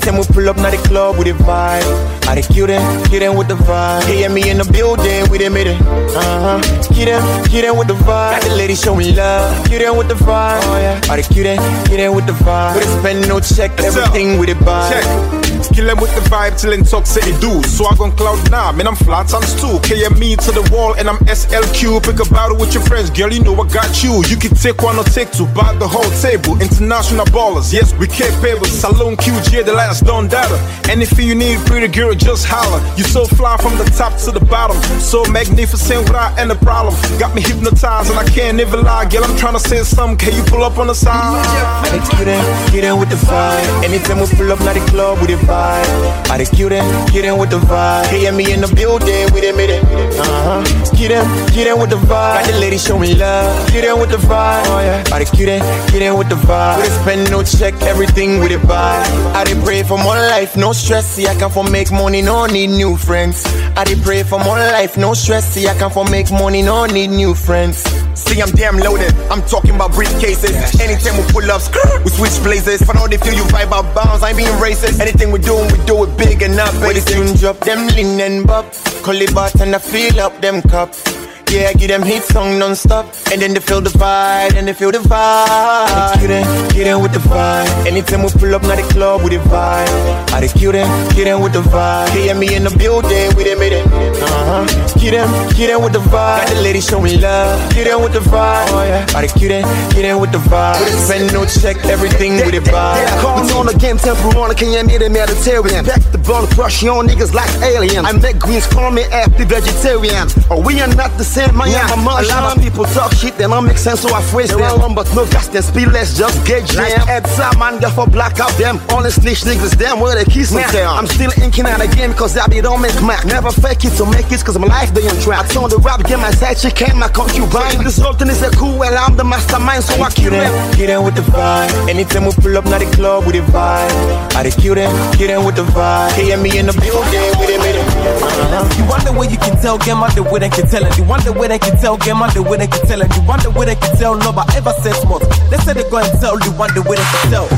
[0.00, 1.84] Anytime we pull up, now the club with the vibe.
[2.26, 4.02] I dey get in, get in with the vibe.
[4.04, 5.78] Hey, and me in the building, we done made it.
[5.82, 6.94] Uh huh.
[6.94, 8.40] Get in, get in with the vibe.
[8.40, 9.68] Got the ladies show me love.
[9.68, 10.60] Get in with the vibe.
[10.64, 11.00] Oh yeah.
[11.12, 11.56] I dey get in,
[11.90, 12.76] get in with the vibe.
[12.76, 14.90] We done spend no check, everything with the vibe.
[14.90, 15.39] Check.
[15.74, 17.62] Kill them with the vibe till in talk say they do.
[17.62, 19.78] Swag on cloud now, man, I'm flat times two.
[19.86, 22.02] KME to the wall and I'm SLQ.
[22.02, 24.22] Pick a battle with your friends, girl, you know I got you.
[24.26, 26.60] You can take one or take two, buy the whole table.
[26.60, 28.66] International ballers, yes, we capable.
[28.66, 30.58] Salone QG, the last Don Data.
[30.90, 32.80] Anything you need, pretty girl, just holler.
[32.96, 34.76] You so fly from the top to the bottom.
[35.00, 36.94] So magnificent without any problem.
[37.18, 39.08] Got me hypnotized and I can't even lie.
[39.08, 40.18] Girl, I'm trying to say something.
[40.18, 41.14] Can you pull up on the side?
[41.14, 43.84] I dey get in, get in with the vibe.
[43.84, 45.59] Anytime we pull up, not the club with the vibe.
[45.64, 48.06] I dey get in, get in with the vibe.
[48.06, 49.84] Hey, and me in the building, we done made it.
[50.18, 50.24] Uh
[50.64, 50.96] huh.
[50.96, 52.40] Get in, get in with the vibe.
[52.40, 53.68] Got the ladies show me love.
[53.70, 54.64] Get in with the vibe.
[54.66, 55.04] Oh yeah.
[55.12, 55.60] I dey get in,
[55.92, 56.76] get in with the vibe.
[56.78, 59.04] We dey spend no check, everything with the vibe.
[59.34, 61.06] I dey pray for more life, no stress.
[61.06, 63.44] See, I can for make money, no need new friends.
[63.76, 65.44] I dey pray for more life, no stress.
[65.46, 67.84] See, I can for make money, no need new friends.
[68.14, 69.12] See, I'm damn loaded.
[69.30, 70.80] I'm talking about briefcases.
[70.80, 71.62] Anytime we pull up,
[72.04, 72.82] we switch places.
[72.82, 74.22] For now, they feel you vibe out bounds.
[74.22, 75.00] I ain't being racist.
[75.00, 77.16] Anything we we do it big and not basic.
[77.16, 78.66] When the tune drop, them lean and bop.
[79.02, 81.02] Call it and I fill up them cups.
[81.50, 84.92] Yeah, give them hit song non-stop And then they feel the vibe, and they feel
[84.92, 86.44] the vibe Get in,
[86.74, 87.86] get in with with the vibe.
[87.86, 89.88] Anytime we pull up, now the club with the vibe.
[90.32, 92.10] I the kill them, kill them with the vibe.
[92.10, 93.86] Hear me in the building, we them made it.
[93.86, 94.98] Uh huh.
[94.98, 96.46] Kill them, kill them with the vibe.
[96.46, 97.58] Got the ladies showing love.
[97.72, 98.66] Kill them with the vibe.
[98.70, 99.06] Oh yeah.
[99.16, 100.78] I the kill them, kill them with the vibe.
[101.06, 103.06] Spend no check, everything with the vibe.
[103.20, 105.84] Call me on the game, temple on can you meet a Mediterranean?
[105.84, 108.06] Back the bone, crush on niggas like aliens.
[108.06, 110.28] I make greens, call me happy vegetarian.
[110.50, 111.70] Oh, we are not the same, man.
[111.70, 114.50] Yeah, I'm a lot of people talk shit, then I make sense, so I phrase
[114.50, 114.60] them.
[114.60, 116.84] Long, but no gas, then speed, let's just get jam.
[116.84, 117.24] Like Ed
[117.58, 118.80] man, get for black out them.
[118.90, 120.98] All the snitch niggas, them where they kiss me down.
[120.98, 123.24] I'm still inking out the game, cause I be don't make mac.
[123.24, 125.44] Never fake it to make it, cause my life they on track.
[125.44, 127.82] I turn the rap game, my side chick came, my concubine.
[127.82, 130.52] This whole thing is a cool, well, I'm the mastermind, so I kill them.
[130.74, 131.88] Kill them with the vibe.
[131.88, 133.90] Anytime we pull up, now the club with the vibe.
[134.36, 136.12] I the kill them, kill them with the vibe.
[136.12, 137.74] Hear me in the building with them, with
[138.04, 138.64] them.
[138.78, 140.96] You wonder where you can tell, get my the way they can tell it.
[140.98, 142.98] You wonder where they can tell, get my the way they can tell.
[142.98, 145.22] You wonder where they can tell, no, but ever said smart.
[145.50, 147.48] They said they go and tell, you wonder where they can tell.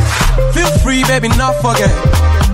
[0.52, 1.90] Feel free, baby, not forget.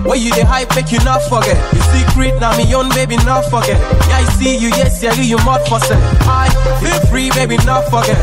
[0.05, 1.57] Where you the hype, make you not forget.
[1.73, 3.77] You secret, now me own, baby, not forget.
[4.07, 5.99] Yeah, I see you, yes, yeah, you mad for set.
[6.25, 6.49] I
[6.81, 8.17] feel free, baby, not forget.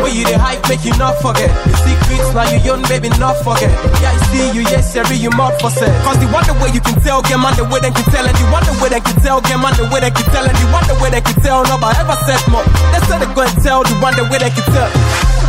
[0.00, 1.52] Where you the hype, make you not forget.
[1.68, 3.70] You secrets, now you young, baby, not forget.
[4.00, 5.92] Yeah, I see you, yes, yeah, you mad for set.
[6.02, 8.34] Cause the wonder way you can tell, get man, the way they can tell, and
[8.34, 10.66] the wonder way they can tell, get man, the way they can tell, and the
[10.72, 12.64] wonder way they can tell, no, but ever said more.
[12.90, 14.90] They said they go and tell, the wonder way they can tell.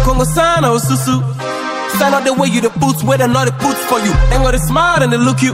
[0.03, 1.24] Congo sana, susu.
[1.97, 4.13] Stand out the way you the boots, where they know the boots for you.
[4.29, 5.53] They got the smile and they look you.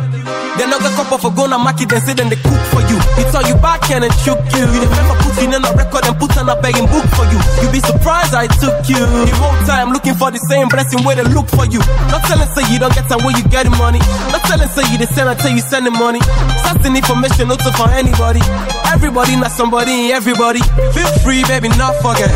[0.59, 2.99] They not got couple for gonna mark it, then say then they cook for you.
[3.15, 4.63] He tell you back and then choke you.
[4.67, 7.39] You never put in a record and put on a begging book for you.
[7.63, 8.99] You be surprised I took you.
[8.99, 11.79] The whole time looking for the same blessing where they look for you.
[12.11, 13.99] Not telling say you don't get time where you getting money.
[14.35, 16.19] Not telling say you the same until you sending money.
[16.67, 18.43] Certain information not for anybody.
[18.91, 20.59] Everybody not somebody, everybody.
[20.95, 22.31] Feel free, baby, not forget.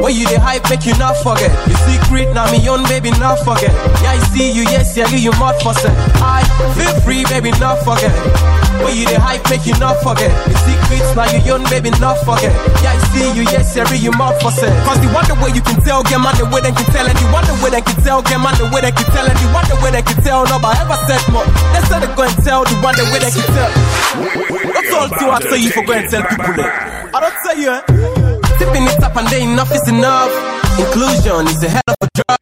[0.00, 1.52] Where you the hype, make you not forget.
[1.68, 3.68] You secret, now me own, baby, not forget.
[4.00, 5.92] Yeah, I see you, yes, yeah, you mad for set.
[6.24, 6.40] I
[6.72, 8.08] feel free, baby, not forget.
[8.80, 10.32] Where you the hype, make you not forget.
[10.48, 12.48] You secrets, now you own, baby, not forget.
[12.80, 14.72] Yeah, I see you, yes, yeah, you mad for set.
[14.88, 17.18] Cause the wonder way you can tell, get man, the way they can tell, and
[17.20, 19.46] the wonder way they can tell, get man, the way they can tell, and the
[19.52, 21.44] wonder way they can tell, no, I ever said more.
[21.76, 23.70] They said they go and tell, the wonder way they can tell.
[24.64, 27.12] That's all to I tell you for and tell people that.
[27.12, 28.19] I don't tell you, eh?
[28.60, 30.30] Tipping it up and they enough is enough.
[30.78, 32.38] Inclusion is a hell of a drug.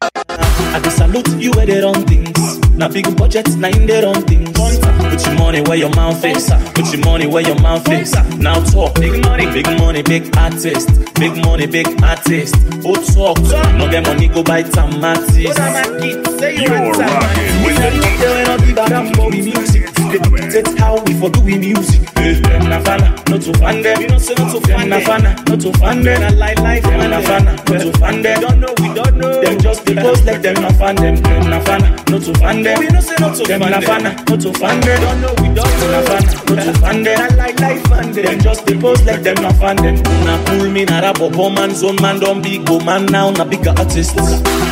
[0.75, 2.59] I go salute you where they run things.
[2.75, 4.51] Now big budget, now in they run things.
[4.51, 6.49] Put your money where your mouth is.
[6.75, 8.11] Put your money where your mouth is.
[8.37, 8.95] Now talk.
[8.95, 10.89] Big money, big money, big artist.
[11.15, 12.53] Big money, big artist.
[12.83, 13.39] Oh talk.
[13.77, 15.37] No get money, go buy tomatoes.
[15.37, 16.21] You're rocking
[17.63, 18.19] with the
[20.17, 20.63] music.
[20.65, 22.01] That's how we for doing music.
[22.13, 24.01] Them na fana, not to fan them.
[24.01, 25.01] You know say not to fan them.
[25.01, 26.21] fana, not to fan them.
[26.21, 28.41] Na lie life, them na fana, not to fan them.
[28.41, 29.41] Don't know, we don't know.
[29.41, 31.15] Them just post like them na fan them.
[31.15, 32.79] Them na fana, not to fan them.
[32.79, 35.01] We know say not to them na fana, not to fan them.
[35.01, 35.91] Don't know, we don't know.
[35.91, 37.19] Na fana, not to fan them.
[37.19, 38.39] Na lie life, fan them.
[38.39, 39.95] Just post like them na fan them.
[40.25, 43.29] Na cool me, na rap up, oh man, zone man, don't big go man now,
[43.31, 44.15] na bigger artist.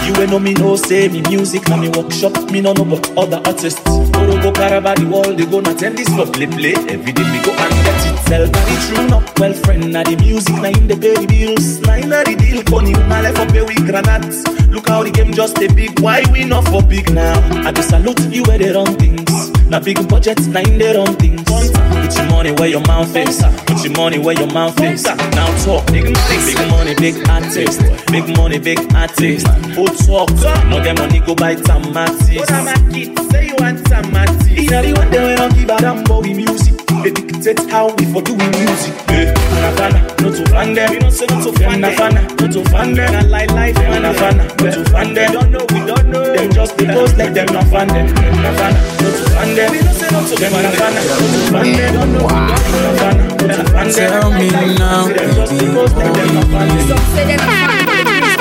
[0.05, 3.17] You ain't know me no say me music, na me workshop, me no know about
[3.17, 3.81] other artists.
[3.83, 4.05] Go
[4.41, 4.95] go caraba
[5.28, 6.73] world, they go na tell this for play play.
[6.88, 8.17] Every day me go and get it.
[8.28, 9.23] Tell me the true no.
[9.38, 11.80] Well friend, na the music, na in the pay bills.
[11.82, 14.43] Na in the deal, funny, na left up we granats.
[14.71, 17.36] Look how the game just a big, why we not for big now?
[17.67, 19.51] I just salute you where they run things.
[19.69, 21.43] Na big budget, na in the run things.
[21.43, 23.43] Put your money where your mouth is.
[23.65, 25.03] Put your money where your mouth is.
[25.05, 27.82] Now talk, big money, big money, big artist.
[28.11, 29.45] Big money, big artist.
[29.78, 30.30] Oh talk,
[30.67, 32.28] no get money go buy tomatoes.
[32.28, 34.47] Say you want tomatoes.
[34.58, 36.74] Inna the one day when I give a damn about the music.
[37.03, 38.93] They dictate how we for doing music.
[39.14, 39.30] Eh,
[39.62, 40.91] na fana, not to fan them.
[40.93, 41.82] You know say not to fan them.
[41.82, 43.12] Na fana, not to fan them.
[43.14, 45.30] Na lie lie, them na fana, not to fan them.
[45.30, 46.24] We Don't know, we don't know.
[46.34, 48.08] Them just they post like them na fan them.
[48.10, 49.72] Them na fana, not to fan them.
[49.72, 51.93] We know say not to them na fana, not to fan them.
[51.93, 52.82] Don't know, we don't know.
[52.82, 54.10] Na fana, not to fan them.
[54.10, 56.97] Tell me now, Them just they post like them na fan them.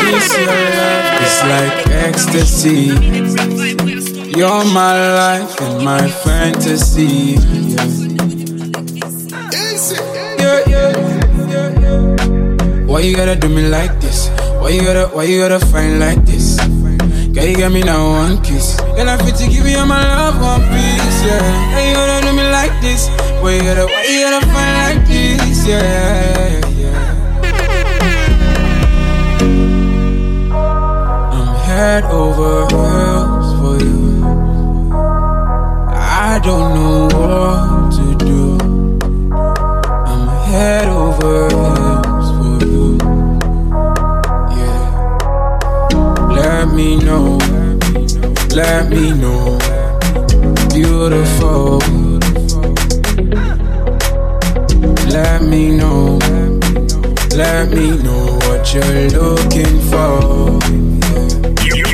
[0.06, 2.80] This your love is like ecstasy.
[4.36, 7.40] You're my life and my fantasy.
[7.72, 7.86] Yeah.
[10.68, 10.92] Yeah.
[12.84, 14.28] Why you gotta do me like this?
[14.60, 16.60] Why you gotta, why you gotta find like this?
[17.32, 18.76] Girl, you got me now one kiss.
[18.78, 21.72] Girl, I fit to give you all my love, one piece, yeah.
[21.72, 23.08] Why you gotta do me like this?
[23.40, 27.00] Why you gotta, why you gotta find like this, yeah, yeah.
[31.32, 34.15] I'm head over heels for you.
[36.36, 38.58] I don't know what to do.
[39.32, 42.98] I'm head over heels for you.
[44.54, 44.88] Yeah.
[46.28, 47.38] Let me know.
[48.54, 49.58] let me know.
[50.74, 51.78] Beautiful.
[55.08, 56.18] Let me know.
[57.34, 60.60] Let me know what you're looking for.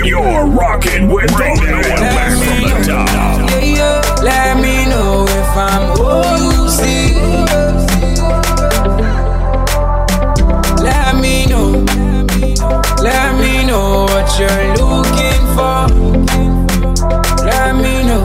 [0.05, 3.52] You're rocking with the middle back from the top.
[4.23, 5.97] Let me know if I'm
[6.69, 7.15] see.
[10.81, 11.85] Let me know.
[13.03, 15.89] Let me know what you're looking for.
[17.45, 18.25] Let me know.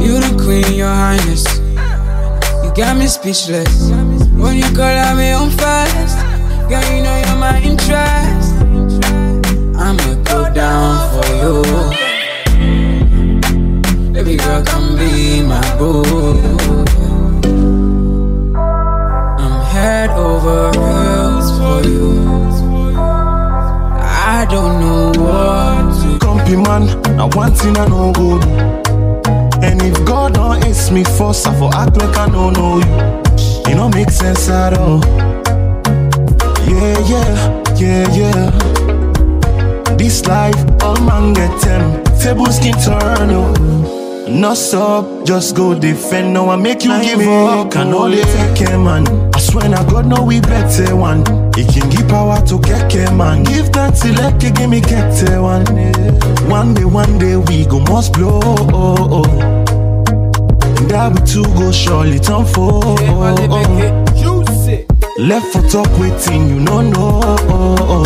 [0.00, 1.44] You the queen, your highness.
[2.64, 3.90] You got me speechless.
[4.40, 6.16] When you call out me on fast,
[6.70, 8.52] girl, you know you're my interest.
[9.76, 12.05] I'ma go down for you.
[14.46, 16.04] Girl, come be my boo.
[19.42, 22.12] I'm head over heels for you.
[23.98, 26.84] I don't know what to Compy man,
[27.18, 28.44] I want thing I know good.
[29.64, 32.96] And if God don't ask me first, I for act like I don't know you.
[33.68, 35.00] It don't make sense at all.
[36.70, 39.96] Yeah, yeah, yeah, yeah.
[39.96, 42.04] This life, all man get them.
[42.20, 44.05] Tables can turn, oh.
[44.36, 46.34] No stop, just go defend.
[46.34, 47.70] No, I make you give up.
[47.70, 49.06] Can only take care, man.
[49.34, 51.20] I swear I God no, we better one.
[51.54, 53.44] He can give power to keke man.
[53.44, 55.64] Give that till like you give me kete one.
[56.50, 58.40] One day, one day we go must blow.
[58.44, 59.24] Oh, oh.
[60.76, 62.82] And that we two go surely turn for.
[65.18, 68.02] Left for talk waiting, you no know.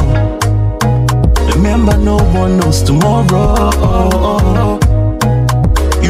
[1.57, 4.70] Remember, no one knows tomorrow.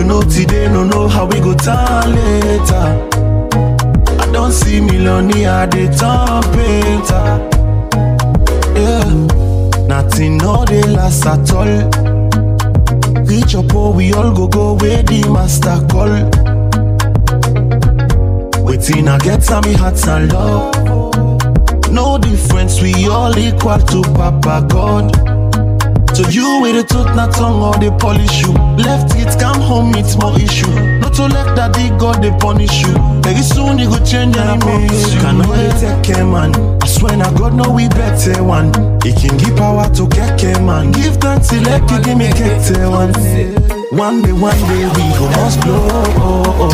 [0.01, 2.87] You know today, no know how we go turn later.
[4.19, 7.27] I don't see millionaire, they turn painter.
[8.75, 11.67] Yeah, nothing no they last at all.
[13.27, 16.09] Reach up, oh, we all go go where the master call.
[18.65, 21.93] Waiting, I get some me hearts and love.
[21.93, 25.30] No difference, we all equal to Papa God.
[26.21, 28.53] So you with the tooth, not tongue or they polish you.
[28.77, 30.68] Left it, come home, it's more issue.
[31.01, 32.93] Not to let daddy God they punish you.
[33.25, 35.21] Very soon you go change and promise you.
[35.21, 36.53] Can only take care, man.
[36.83, 38.68] I swear na God know we better one.
[39.01, 40.93] He can give power to get care, man.
[40.93, 43.16] Give thanks till like he give me get one.
[43.97, 45.89] One day, one day we go must blow.
[46.21, 46.73] Oh, oh.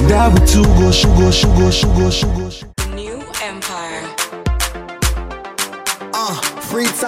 [0.00, 2.41] And that we two go, sugar, sugar, sugar, sugar.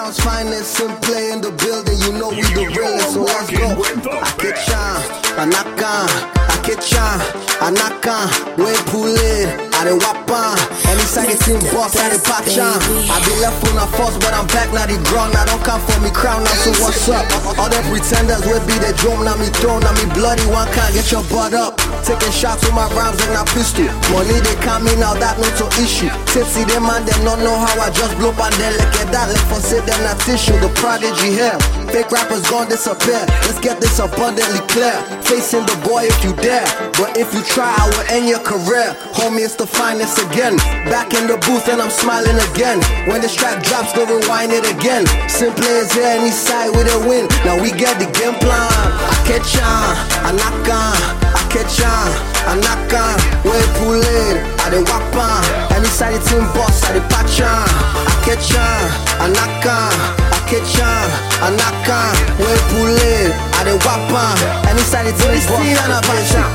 [0.04, 1.96] Freetown's finest and play in the building.
[2.04, 3.72] You know we the realest, so let's go.
[4.20, 5.00] Akichan,
[5.40, 6.08] Anakan,
[6.52, 7.16] Akichan,
[7.64, 8.28] Anakan,
[8.58, 10.60] we pull it, I the wapan.
[10.92, 12.76] Any second team boss, I the pachan.
[13.08, 15.32] I be left on a force, but I'm back now the ground.
[15.32, 17.24] Now don't come for me crown, now so what's up?
[17.56, 20.92] All the pretenders will be the drum, now me throne, now me bloody one can't
[20.92, 21.80] get your butt up.
[22.04, 23.88] Taking shots with my rhymes and a pistol.
[24.12, 26.12] Money they coming now, that no to issue.
[26.28, 29.32] Tipsy them man, them don't know how I just blow and then look at that,
[29.32, 30.52] like for sit them not tissue.
[30.60, 31.83] The prodigy here.
[31.94, 33.22] Fake rappers gone disappear.
[33.46, 34.98] Let's get this abundantly clear.
[35.22, 36.66] Facing the boy if you dare.
[36.98, 38.98] But if you try, I will end your career.
[39.14, 40.56] Homie, it's the finest again.
[40.90, 42.82] Back in the booth and I'm smiling again.
[43.06, 45.06] When the track drops, go rewind it again.
[45.30, 47.30] Simple as here, any side with a win.
[47.46, 48.74] Now we get the game plan.
[48.74, 49.94] I catch on,
[50.26, 50.98] I knock on,
[51.30, 52.10] I catch on,
[52.50, 53.22] I knock on.
[53.46, 55.44] Way pull it, I the whop on.
[55.76, 57.68] Any side it's in boss, I the patch on.
[57.68, 58.88] I catch on,
[59.20, 59.92] I knock on,
[60.32, 61.04] I catch on,
[61.44, 62.16] I knock on.
[62.40, 63.28] Way pull it,
[63.60, 64.40] I the whop on.
[64.64, 66.48] Any side it's in boss, I the patch on.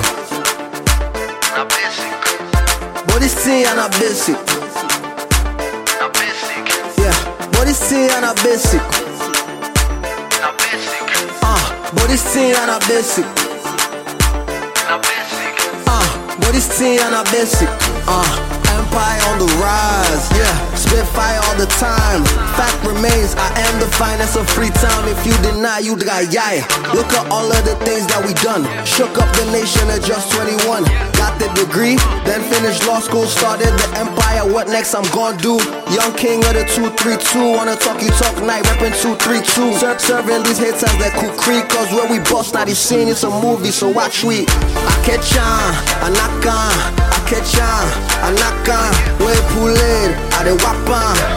[3.05, 4.38] Body see and a basic.
[6.97, 7.14] Yeah,
[7.53, 8.82] body see and a basic.
[11.43, 13.48] Uh, body see and a basic.
[16.49, 17.69] Uh, body see and a basic.
[18.07, 20.25] Uh, empire on the rise.
[20.33, 22.25] Yeah, spit fire all the time.
[22.57, 25.07] Fact remains, I am the finest of Freetown.
[25.07, 26.25] If you deny, you die.
[26.31, 26.65] Yeah.
[26.93, 28.65] Look at all of the things that we done.
[28.85, 31.09] Shook up the nation at just 21.
[31.20, 34.47] Got the degree, then finished law school, started the empire.
[34.47, 34.95] What next?
[34.95, 35.59] I'm gonna do.
[35.91, 37.59] Young king of the 232.
[37.59, 39.76] Wanna talk, you talk night, reppin' 232.
[39.76, 41.67] Ser- serving these haters that cool creek.
[41.67, 44.47] Cause where we bust, now this scene, it's a movie, so watch we.
[44.47, 47.84] I catch on, I knock on, I catch on,
[48.24, 48.91] I knock on.
[49.20, 50.80] Way pull it, I the whop.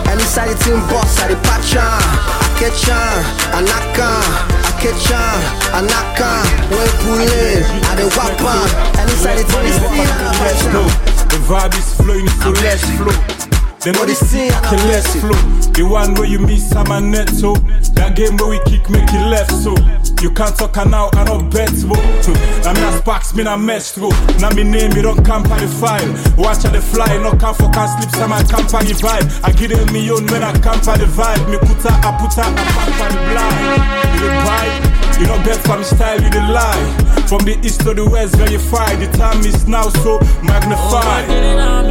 [0.06, 1.98] Any side it's in boss, I the patch on.
[1.98, 3.18] I catch on,
[3.50, 5.38] I knock on, catch on,
[5.72, 6.42] I knock on.
[6.74, 8.66] Way pull it, I the whop on.
[8.98, 10.90] Any side it's in boss, I the patch on.
[11.30, 13.41] The vibe is flowing, so let's flow.
[13.82, 14.14] They know the
[14.62, 15.34] careless flow.
[15.74, 17.58] The one where you miss and Neto.
[17.98, 19.74] That game where we kick make it left so.
[20.22, 21.98] You can't talk her now, I don't bet bro.
[21.98, 24.14] Me a sparks, me na mess through.
[24.38, 26.06] Now me name, you don't camp on the file.
[26.38, 29.26] Watch how they fly, no camp for can sleep, some I camp on the vibe.
[29.42, 31.42] I give them me own when I camp on the vibe.
[31.50, 33.66] Me put her, I put her, I camp on the blind.
[34.14, 37.11] You the vibe, you don't get from style, you the lie.
[37.28, 39.00] From the east to the west, verified.
[39.00, 41.30] The time is now so magnified.
[41.30, 41.82] Era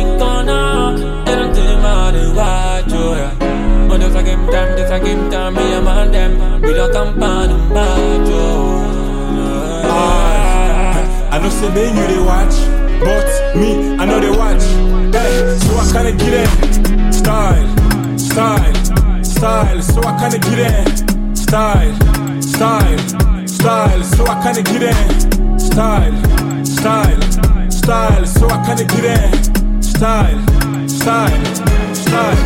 [1.42, 3.34] un tema de guacho, yeah.
[3.88, 6.62] Cuando saquen time, saquen time, me llaman them.
[6.62, 8.82] We don't bacho.
[11.32, 12.56] I know say me you they watch,
[13.00, 14.64] but me I know they watch.
[15.16, 17.14] Hey, so I kinda get it.
[17.14, 17.68] Style,
[18.18, 18.76] style,
[19.24, 19.82] style.
[19.82, 21.38] So I kinda get it.
[21.38, 21.96] Style,
[22.42, 23.00] style,
[23.62, 24.03] style.
[24.03, 25.62] So I kinda get it.
[25.62, 26.18] Style,
[26.66, 27.22] style,
[27.70, 28.26] style.
[28.26, 29.84] So I kinda get it.
[29.84, 30.41] Style,
[30.88, 31.45] style,
[31.93, 32.41] style.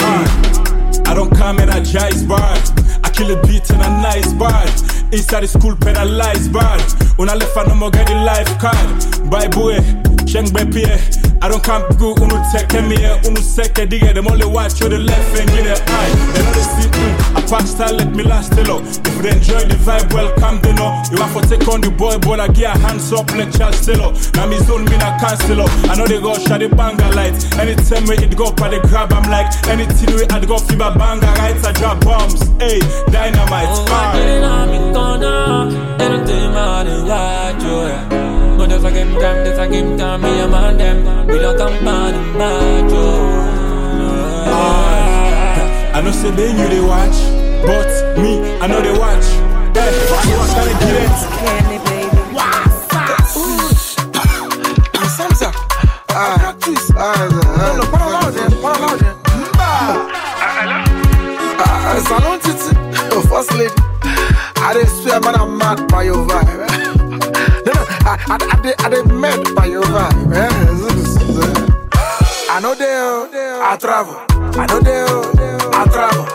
[0.00, 0.24] Uh,
[1.06, 2.54] I don't come in a jazz bar.
[3.04, 4.64] I kill a beat in a nice bar.
[5.12, 9.30] Inside the school penalized I left, I no more get the life card.
[9.30, 9.76] Bye boy,
[10.26, 10.84] Sheng Bepi.
[11.40, 12.96] I don't come go unu take me
[13.26, 16.10] unu seke digga them only watch you the left and get it eye.
[16.32, 18.80] They know they see mm, a star let me last hello.
[18.82, 21.02] If they enjoy the vibe, welcome they know.
[21.10, 23.84] You have to take on the boy, but I get a hands up like Charles
[23.84, 24.12] Taylor.
[24.34, 27.36] Now me zone me na cancel I know they go shot the banger light.
[27.58, 31.32] Anytime we it go up the grab, I'm like anything we had go fever banger
[31.40, 31.56] right.
[31.64, 32.80] I drop bombs, hey
[33.10, 33.72] dynamite.
[33.72, 35.68] Oh, Quieren a mi cona,
[35.98, 38.56] era un tema de guacho, yeah.
[38.56, 41.26] Cuando saquen time, te saquen time, me llaman them.
[41.26, 43.58] We don't campana un bacho.
[45.94, 47.16] I know say they you they watch,
[47.62, 47.88] but
[48.18, 49.26] me I know they watch.
[49.74, 52.28] Hey, so I kinda get it.
[55.18, 55.50] Samsa.
[56.10, 56.54] Ah,
[56.96, 58.20] ah, non, non, pas là,
[58.62, 58.88] pas là.
[59.58, 59.96] Ah,
[61.58, 62.70] ah, Salone titi,
[63.12, 63.74] oh, first lady.
[64.60, 66.68] I dey swear, man, I'm mad by your vibe.
[67.66, 70.32] No, no, I, I, I, dey, I dey mad by your vibe.
[70.36, 70.50] eh.
[72.50, 73.28] I know they, oh,
[73.64, 74.16] I travel.
[74.60, 76.27] I know they, oh, I travel.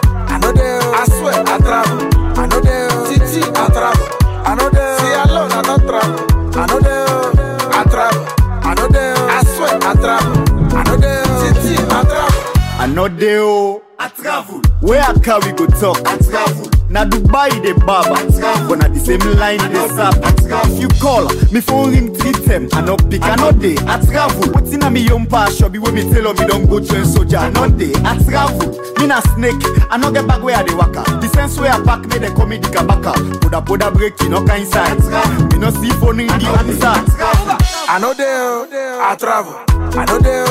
[1.35, 1.99] I travel.
[2.39, 4.07] I know they, oh, titi, I travel.
[4.45, 6.59] I know they, oh, see alone, I don't travel.
[6.59, 8.25] I know they, oh, I travel.
[8.65, 10.77] I know they, oh, I swear, I travel.
[10.77, 12.53] I know they, oh, titi, I travel.
[12.79, 13.81] I know they oh.
[13.99, 14.59] I travel.
[14.81, 15.97] Where I carry go talk.
[16.05, 16.67] I travel.
[16.93, 18.13] Na Dubai the barber.
[18.13, 18.69] I travel.
[18.69, 20.13] But na the same line they sap.
[20.79, 22.69] You call, me phone ring three them.
[22.73, 23.75] I no pick, no day.
[23.89, 24.53] I travel.
[24.53, 25.73] What's in a me young pa shop?
[25.73, 27.49] When me tell me don't go join soldier.
[27.51, 27.93] No day.
[28.05, 28.77] I travel.
[29.01, 29.57] Me na snake.
[29.89, 31.01] I no get back where I dey waka.
[31.19, 33.13] The sense where I pack me they call me the kabaka.
[33.41, 35.01] Poda poda break you no kind inside.
[35.51, 36.93] Me no see phone ring the answer.
[37.89, 39.55] I know they, I travel.
[39.97, 40.45] I know they,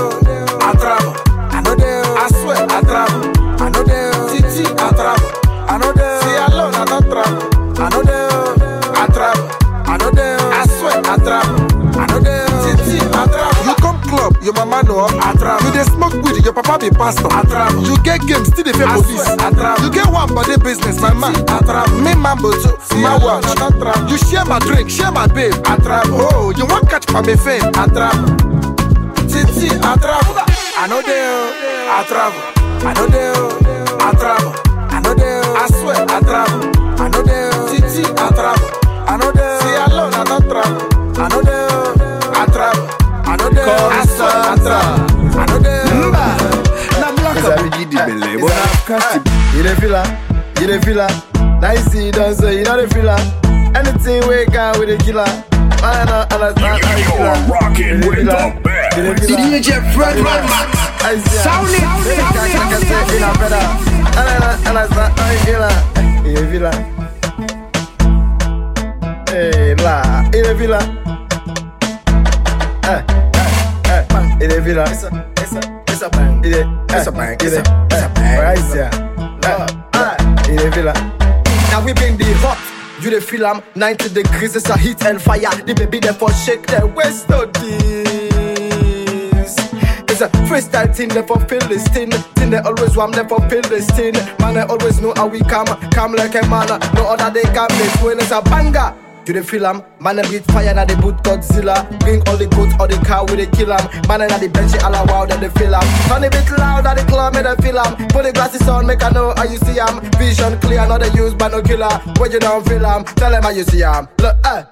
[0.59, 1.14] I travel.
[1.55, 3.62] I know they, I swear I travel.
[3.62, 5.41] I know they, titi, I travel.
[5.68, 7.42] I know they, see alone, I don't travel.
[7.80, 9.48] I know they, oh, I travel.
[9.86, 11.56] I know they, oh, I swear I travel.
[11.98, 13.64] I know they, oh, titi, I travel.
[13.66, 15.66] You come club, your mama know I travel.
[15.66, 17.28] You dey smoke weed, your papa be pastor.
[17.30, 17.82] I travel.
[17.84, 19.26] You get games, still fear I police.
[19.26, 19.84] I travel.
[19.84, 21.34] You get one body business, my man.
[21.48, 22.00] I travel.
[22.00, 23.44] Me mambo too, my watch.
[23.46, 24.08] I travel.
[24.10, 25.54] You share my drink, share my babe.
[25.64, 26.18] I travel.
[26.20, 27.64] Oh, you want catch my fame?
[27.74, 28.36] I travel.
[29.28, 30.36] Titi, I travel.
[30.76, 32.40] I know they, oh, I travel.
[32.84, 34.51] I know they, oh, I travel.
[35.95, 36.70] I know they, oh, I travel.
[36.99, 38.68] I know they, oh, Titi, I travel.
[39.09, 40.80] I know they, see alone, I don't travel.
[41.20, 42.86] I know they, oh, I travel.
[43.24, 44.97] I know they, oh, I swear I travel.
[45.38, 46.11] I know they, oh,
[47.01, 47.59] Na black up.
[47.76, 49.22] Gidi belle, but na cast it.
[49.57, 50.07] You dey feel her?
[50.61, 51.12] You dey feel her?
[51.61, 53.11] Now you see you done say you know the feel.
[53.76, 55.24] Anything we got with the killer.
[55.82, 58.61] Man, I understand how you feel rocking You dey with feel the her?
[58.61, 58.97] best.
[58.97, 59.43] You dey feel her?
[59.61, 60.70] DJ Fred Mad Max.
[61.05, 61.38] I see.
[61.43, 61.74] Sound it,
[62.07, 63.22] Say sound it, it, like I sound say, it.
[66.53, 66.70] You dey
[69.74, 70.22] feel la.
[70.34, 70.84] You dey feel her?
[72.84, 73.03] Eh,
[73.88, 74.38] eh, eh.
[74.40, 74.84] You dey feel her?
[74.92, 76.44] It's a, it's a, it's a bang.
[76.44, 77.36] You dey, it's a bang.
[77.40, 78.38] It's a, it's a bang.
[78.38, 78.90] Right here.
[79.44, 80.98] Eh, You dey feel her?
[81.70, 82.59] Now we bring the hot.
[83.03, 85.50] You the feel I'm 90 degrees, it's a heat and fire.
[85.66, 88.21] The baby therefore shake their waist to this.
[90.12, 92.10] It's a freestyle thing, therefore feel this thing.
[92.36, 94.12] They always want, therefore feel this thing.
[94.40, 96.68] Man, I always know how we come, come like a man.
[96.92, 98.94] No other they can make when it's a banger.
[99.26, 102.48] You the feel am, man I breathe fire na the boot Godzilla Bring all the
[102.48, 105.24] goats or the car with the kill am Man na the bench all a wow
[105.26, 107.94] that they feel am Turn a bit loud at the club make they feel am
[108.08, 111.12] Put the glasses on make I know how you see am Vision clear not the
[111.14, 114.64] use binocular When you don't feel am, tell them how you see am Look, eh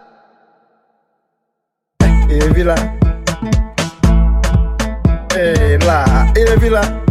[2.67, 3.10] her?
[5.33, 6.05] Hey, la.
[6.37, 7.03] You dey feel her?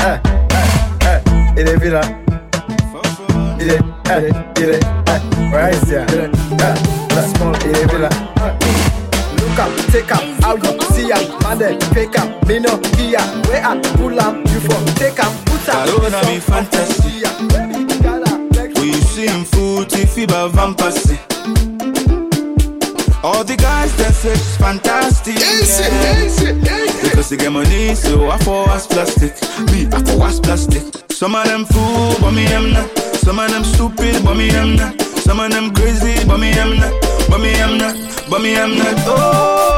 [0.00, 0.18] eh,
[0.50, 1.20] eh, eh.
[1.60, 2.00] Il est villa.
[3.60, 3.80] Il est,
[4.10, 5.20] eh, il est, eh.
[5.52, 6.06] Right here.
[6.10, 8.08] Eh, small, il est villa.
[9.38, 13.20] Look up, take up, how you see am, man dey fake am, me no hear,
[13.48, 15.86] where I pull am, you for take am, put am.
[15.88, 17.22] Alona be fantasy.
[18.80, 21.18] We see him food if he ba vampasy.
[23.24, 25.40] All the guys that say it's fantastic.
[25.40, 26.84] yeah.
[27.02, 29.32] Because they get money, so I for was plastic.
[29.72, 30.82] Me, I for was plastic.
[31.10, 32.86] Some of them fool, but me am not.
[33.24, 35.00] Some of them stupid, but me am not.
[35.24, 36.92] Some of them crazy, but me am not.
[37.30, 37.96] But me am not.
[38.28, 38.94] But me am not.
[39.08, 39.73] Oh,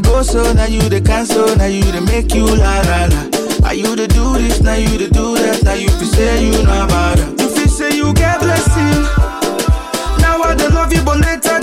[0.00, 3.68] the go so now you the cancel now you the make you la la la.
[3.68, 6.62] Are you the do this now you the do that now you fi say you
[6.62, 7.40] know about it.
[7.40, 9.02] You fi say you get blessing.
[10.22, 11.57] Now I don't love you but later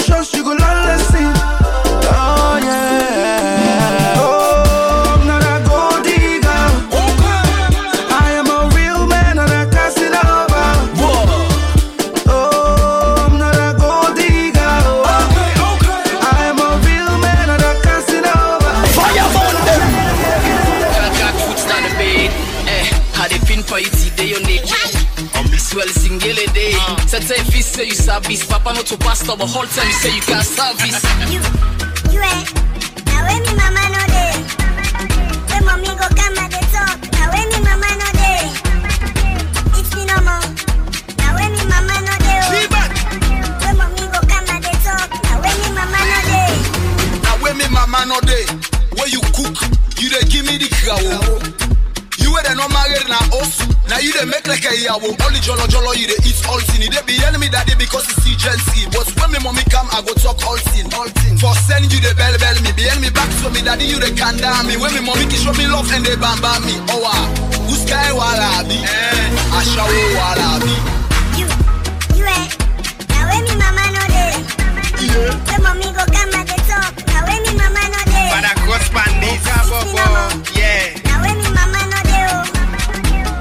[29.26, 31.75] to pastor, whole time you say you can't service.
[65.88, 66.74] Can love and they bam bam me.
[66.90, 67.26] Oh ah,
[67.68, 68.78] who's guy wala be?
[68.82, 69.86] Eh, I show
[70.18, 70.74] wala be.
[71.40, 71.48] you,
[72.18, 72.54] you ain't.
[73.10, 74.34] Now when me mama no day,
[75.50, 76.94] when mommy go come at the talk.
[77.08, 79.46] Now when me mama no day, Para cross pandis,
[80.58, 80.94] yeah.
[81.06, 82.44] now when me mama no day, oh.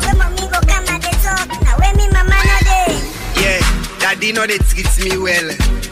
[0.07, 1.49] when mommy go come at the talk.
[1.65, 2.93] Now when me mama no day.
[3.41, 3.61] Yeah,
[4.01, 5.49] daddy know they treat me well.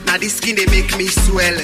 [0.06, 1.56] Now this skin they make me swell.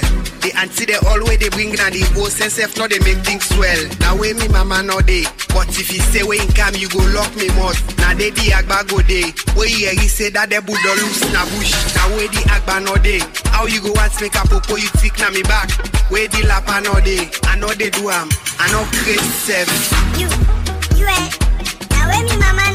[1.49, 3.81] They bring na the boss and self no they make things swell.
[4.05, 7.33] Now when me mama no day, but if he say when come you go lock
[7.41, 7.81] me mouth.
[8.05, 9.33] Now they the agba go day.
[9.57, 11.73] Where he he say that the budo loose na bush.
[11.97, 13.25] Now where the agba no day.
[13.49, 15.73] How you go want make a popo you tick na me back.
[16.13, 17.33] Where the lapa no day.
[17.49, 18.29] I know they do am.
[18.61, 19.73] I know crazy self.
[20.21, 20.29] You,
[21.01, 21.33] you eh, ain't.
[21.97, 22.68] Now when me mama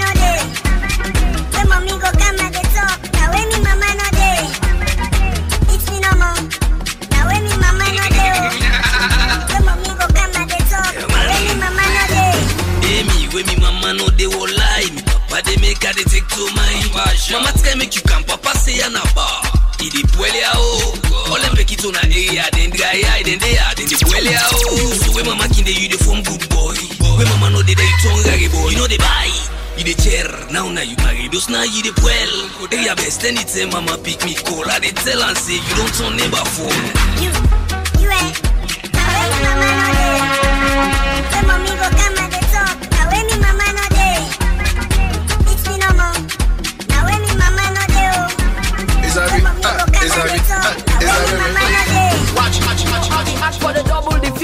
[16.93, 19.41] Mama try make you come, papa say ya na bar.
[19.81, 20.53] Idi puele ya.
[20.53, 24.45] All them pekito na area, then dry eye, then they are, then they puele ya
[24.53, 24.93] o.
[25.01, 26.77] So when mama kinde you the form good boy.
[27.17, 29.33] When mama know they they turn rare boy, you know they buy.
[29.77, 32.69] You the chair, now now you marry, those now you the well.
[32.69, 35.93] They are best anytime mama pick me call, I they tell and say you don't
[35.97, 37.52] turn neighbor phone.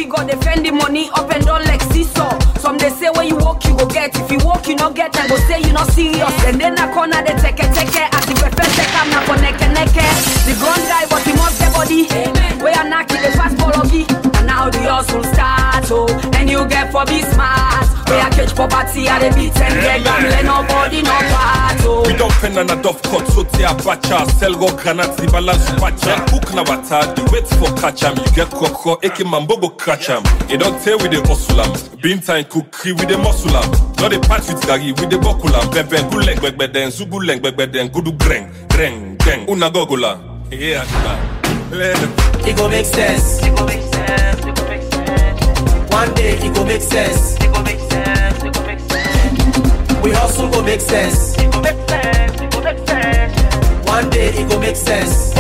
[0.10, 2.38] Figure, defend the money up and down like seesaw.
[2.60, 4.16] Some they say when you walk, you go get.
[4.16, 5.16] If you walk, you not get.
[5.16, 6.34] I go say you not serious.
[6.46, 8.10] And then I corner they take it, take it.
[8.14, 9.90] As the first take I'm not for neck and neck.
[9.90, 12.08] The gun guy, but he must get body.
[12.64, 14.06] Where I knock it, the fast bology.
[14.38, 16.32] And now the hustle start, oh.
[16.36, 17.69] And you get for be smart.
[18.10, 22.04] Where I catch poverty at the beat and get gambling, nobody no part, oh.
[22.08, 24.26] We don't pen and a dove cut, so te a bacha.
[24.38, 26.18] Sell go granat, the balance pacha.
[26.34, 28.18] Hook na wata, the wait for catch 'em.
[28.18, 30.24] You get koko, eke mambo go catch 'em.
[30.50, 31.72] It don't tell with the hustle 'em.
[32.02, 33.70] Bean time cookery with the muscle 'em.
[34.02, 35.70] Not the part with gari with the buckle 'em.
[35.70, 39.48] Bebe, guleng, bebe, den, zuguleng, bebe, den, gudu greng, greng, greng.
[39.48, 40.18] Una gogola.
[40.50, 40.84] Yeah,
[41.72, 42.48] yeah.
[42.48, 43.40] It go make sense.
[43.46, 44.40] It go make sense.
[44.48, 45.94] It go make sense.
[45.94, 47.36] One day it go make sense.
[47.36, 47.79] It go make sense.
[50.04, 51.36] We hustle go make sense.
[51.38, 52.42] It go make sense.
[52.42, 53.88] It go make sense.
[53.88, 55.34] One day it go make sense.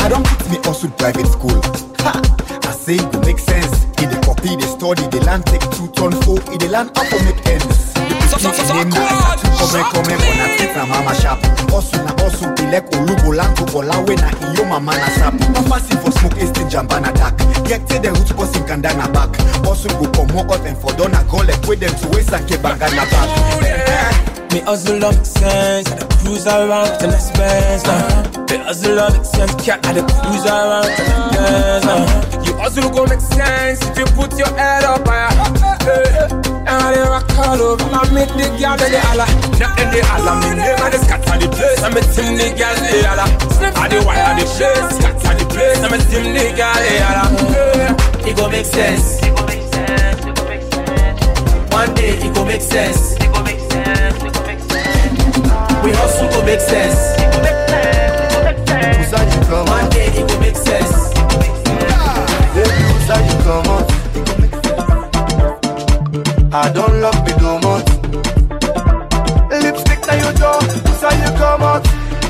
[0.00, 1.60] I don't put me also private school.
[2.00, 2.20] Ha!
[2.62, 3.84] I say it go make sense.
[4.02, 6.38] In the copy, they study, they land take two ton four.
[6.52, 8.03] In the land up for make ends.
[8.34, 11.38] The picnic name na two come come on a fit mama shop.
[11.72, 12.90] Also na also be like
[13.72, 15.34] bola we na iyo mama na sap.
[15.54, 17.38] No passing for smoke is the jambana dark.
[17.68, 19.30] Yet say root boss in kandana back.
[19.66, 23.04] Also go come out and for dona go like with to waste and keep bangana
[23.10, 24.33] back.
[24.54, 28.46] Me hustle don't sense, I cruise around to next best now.
[28.46, 32.42] Me hustle make sense, cat I cruise around to next best now.
[32.46, 35.34] You hustle go make sense if you put your head up higher.
[36.46, 39.26] And I dey rock all over, I make the girl they holla.
[39.58, 42.54] Not in the holla, me name I dey scatter the place, I make team the
[42.54, 43.26] girl they holla.
[43.74, 47.26] I dey wire the place, scatter the place, I make team the girl they holla.
[48.22, 49.18] It go make sense.
[49.18, 50.24] It go make sense.
[50.24, 51.72] It go make sense.
[51.74, 52.16] One day.
[52.22, 53.23] It go make sense.
[55.84, 56.96] We hustle go make sense.
[57.44, 58.40] Make sense.
[58.44, 58.58] Make
[59.06, 59.34] sense.
[60.16, 61.12] It go make sense.
[63.28, 63.90] You come out.
[66.54, 67.88] I don't love me too much.
[69.62, 71.86] Lipstick na you door, who's you come out?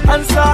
[0.09, 0.51] Answer,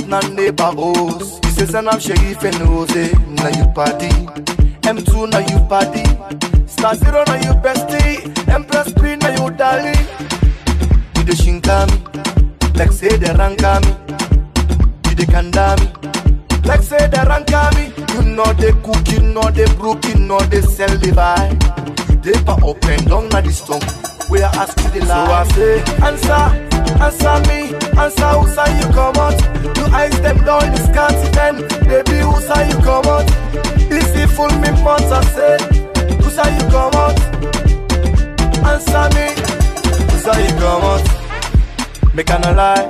[0.00, 1.40] you tap na neighbor house.
[1.44, 4.08] You say son of sheriff and rose, na you party.
[4.82, 6.04] M2 na you party.
[6.66, 8.48] Star zero na you bestie.
[8.48, 10.06] Empress queen na you darling.
[11.16, 13.92] You the shinkami, like say the rankami.
[15.08, 17.90] You the kandami, like say the rankami.
[18.14, 21.56] You know they cook, you know they broke, you know they sell the buy.
[22.24, 22.56] You pa
[22.88, 24.09] and down na the stump.
[24.30, 25.26] We are ask you the lie.
[25.26, 26.42] So I say, answer,
[27.02, 29.76] answer me, answer who's how you come out.
[29.76, 33.26] You eyes them down this continent, baby who's how you come out.
[33.90, 35.58] This is full me months I say,
[36.22, 37.18] who's how you come out.
[38.70, 39.34] Answer me,
[40.12, 42.14] who's how you come out.
[42.14, 42.86] Make no lie,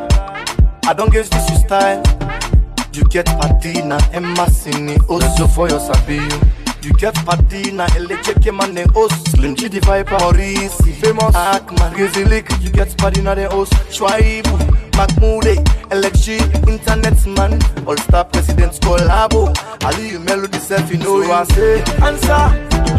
[0.84, 2.02] I don't guess this is style.
[2.92, 6.18] You get party na Emma Sini also oh, for your sabi
[6.84, 6.90] you.
[6.90, 9.28] You get party na Elecheke man the host.
[9.30, 11.34] Slim G the Viper Maurice famous.
[11.34, 13.72] Akman Gizzy Lick You get party na the host.
[13.90, 14.52] Schwaibu
[14.96, 15.44] Mahmoud
[15.90, 16.38] Elechi
[16.68, 17.58] Internet man.
[17.86, 19.54] All star presidents collabo.
[19.84, 22.44] Ali you melody self you know so I say Answer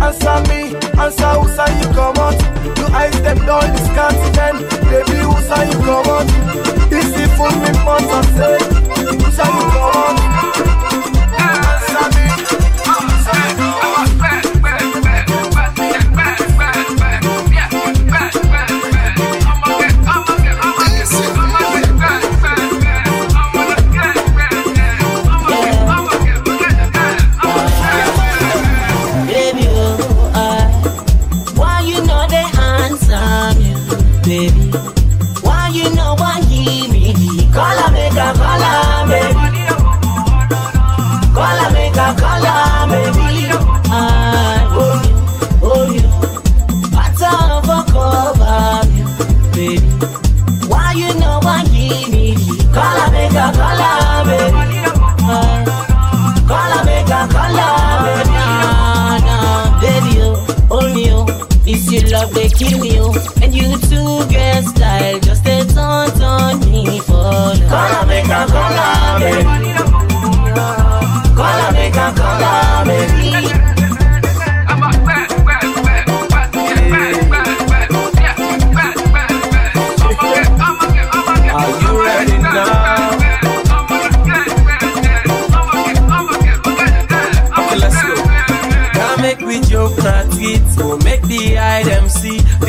[0.02, 2.38] Answer me Answer who's how you come out.
[2.78, 6.28] You eyes them down this continent Baby who's how you come out?
[6.90, 8.58] This is full me I say.
[9.06, 10.31] Who's how you come out
[62.12, 63.14] love, they kill me, oh.
[63.42, 67.14] And you two get style, just a taunt on me for.
[67.14, 69.44] Call her, make her call her, baby.
[71.36, 73.21] Call her, make her,
[91.84, 92.21] them.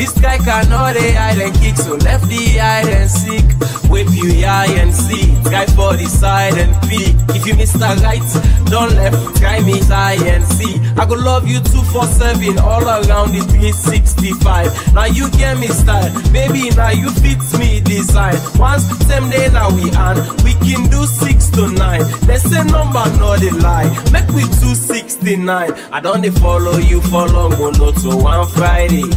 [0.03, 3.47] This guy cannot a hide and kick, so left the hide and seek.
[3.89, 7.15] Whip you eye and see, try for the side and peek.
[7.29, 8.19] If you miss the right,
[8.69, 10.75] don't left, try me eye and see.
[10.99, 14.93] I go love you 247 all around the 365.
[14.93, 18.35] Now you get me style, baby, now you fit me design.
[18.59, 22.03] Once same day now we on, we can do six to nine.
[22.27, 25.71] They say number not a lie, make we 269.
[25.93, 29.07] I don't follow you for long, but not to one Friday.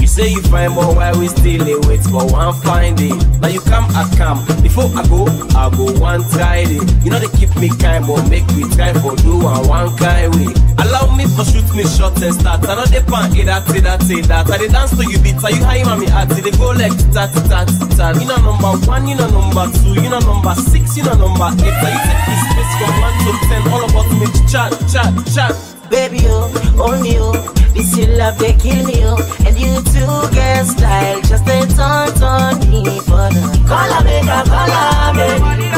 [0.00, 3.14] You say you find more while we still dey wait for one fine day.
[3.40, 4.44] Now you come, I come.
[4.62, 6.82] Before I go, I go one try day.
[7.04, 10.34] You know they keep me kind, but make me try for do one one kind
[10.34, 10.50] way.
[10.82, 12.66] Allow me for shoot me shot and start.
[12.68, 14.50] I know they pan it that, it that, it that.
[14.50, 15.38] I dey dance to you beat.
[15.44, 16.06] Are you high, mommy?
[16.08, 18.14] At they go like tat tat tat.
[18.20, 21.48] You know number one, you know number two, you know number six, you know number
[21.62, 21.76] eight.
[21.78, 23.62] Now you take this space from one to ten.
[23.72, 25.73] All about me chat chat chat.
[25.94, 26.50] Baby, oh,
[26.82, 27.32] only you.
[27.72, 29.16] This your love, they kill me, oh.
[29.46, 31.20] And you too get style.
[31.22, 35.70] Just a taunt on me for the color, make a color, baby.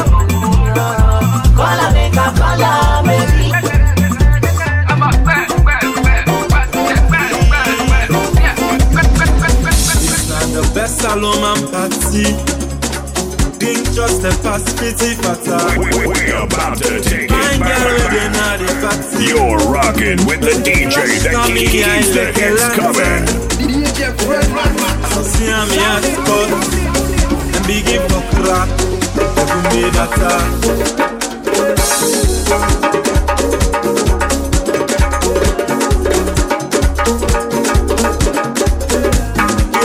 [1.53, 3.51] Color, make a color, baby.
[10.09, 12.56] It's not the best Salomon party.
[13.67, 15.59] Think just a pass pity fatal.
[15.75, 18.63] We, we about to take Fine it girl back.
[19.19, 20.95] You're rocking with the DJ
[21.27, 22.95] that keeps here, the like a hits lantern.
[22.95, 23.27] coming.
[25.11, 26.47] So see I'm here to cut
[27.59, 28.71] and begin for crack.
[29.35, 30.15] Every day that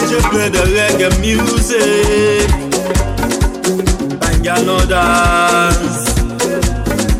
[0.06, 2.71] DJ play the reggae music
[4.42, 6.14] y'all no dance.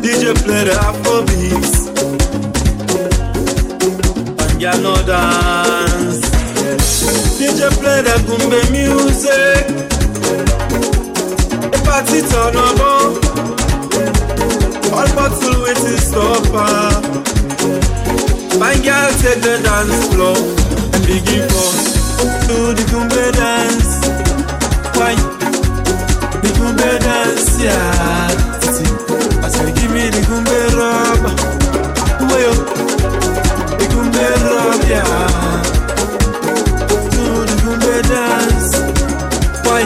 [0.03, 1.87] DJ play the Afrobeats
[4.43, 6.21] and y'all no dance.
[7.39, 9.63] DJ play the Gumbe music.
[11.71, 12.79] The party turn on.
[14.91, 16.83] All bottle the stopper.
[18.59, 20.37] My girl take the dance floor
[20.93, 21.71] and begin for
[22.47, 23.91] do the Gumbe dance.
[24.97, 25.42] Why?
[26.83, 30.21] Dance, I say give me the
[30.75, 31.23] rub.
[32.19, 32.25] The
[34.83, 35.31] rub.
[37.11, 38.71] Do the dance.
[39.65, 39.83] Why?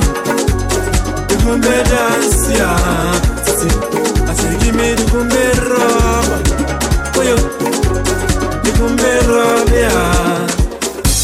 [1.30, 1.36] The
[1.88, 5.06] dance, I say give me the
[5.70, 6.28] rub.
[8.64, 8.74] The
[9.30, 9.70] rub.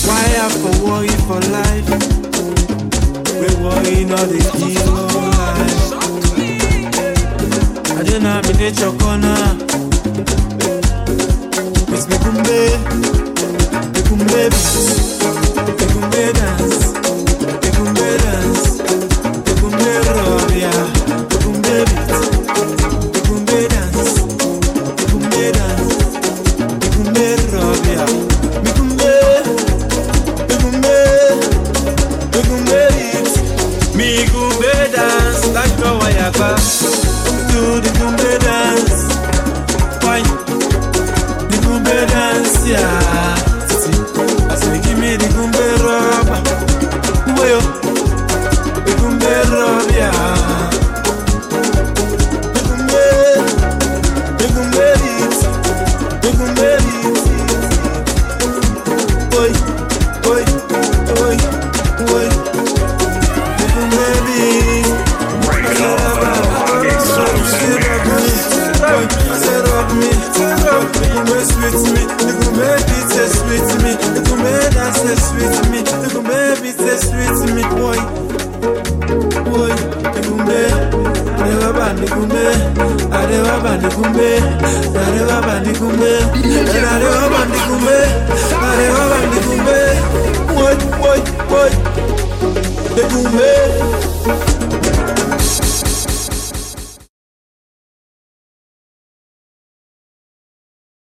[0.06, 0.26] Why
[0.62, 1.90] for worry for life?
[3.40, 4.73] We worry not the kill
[8.14, 9.58] I didn't have nature corner.
[11.92, 12.60] It's me kumbe,
[13.92, 15.13] me kumbe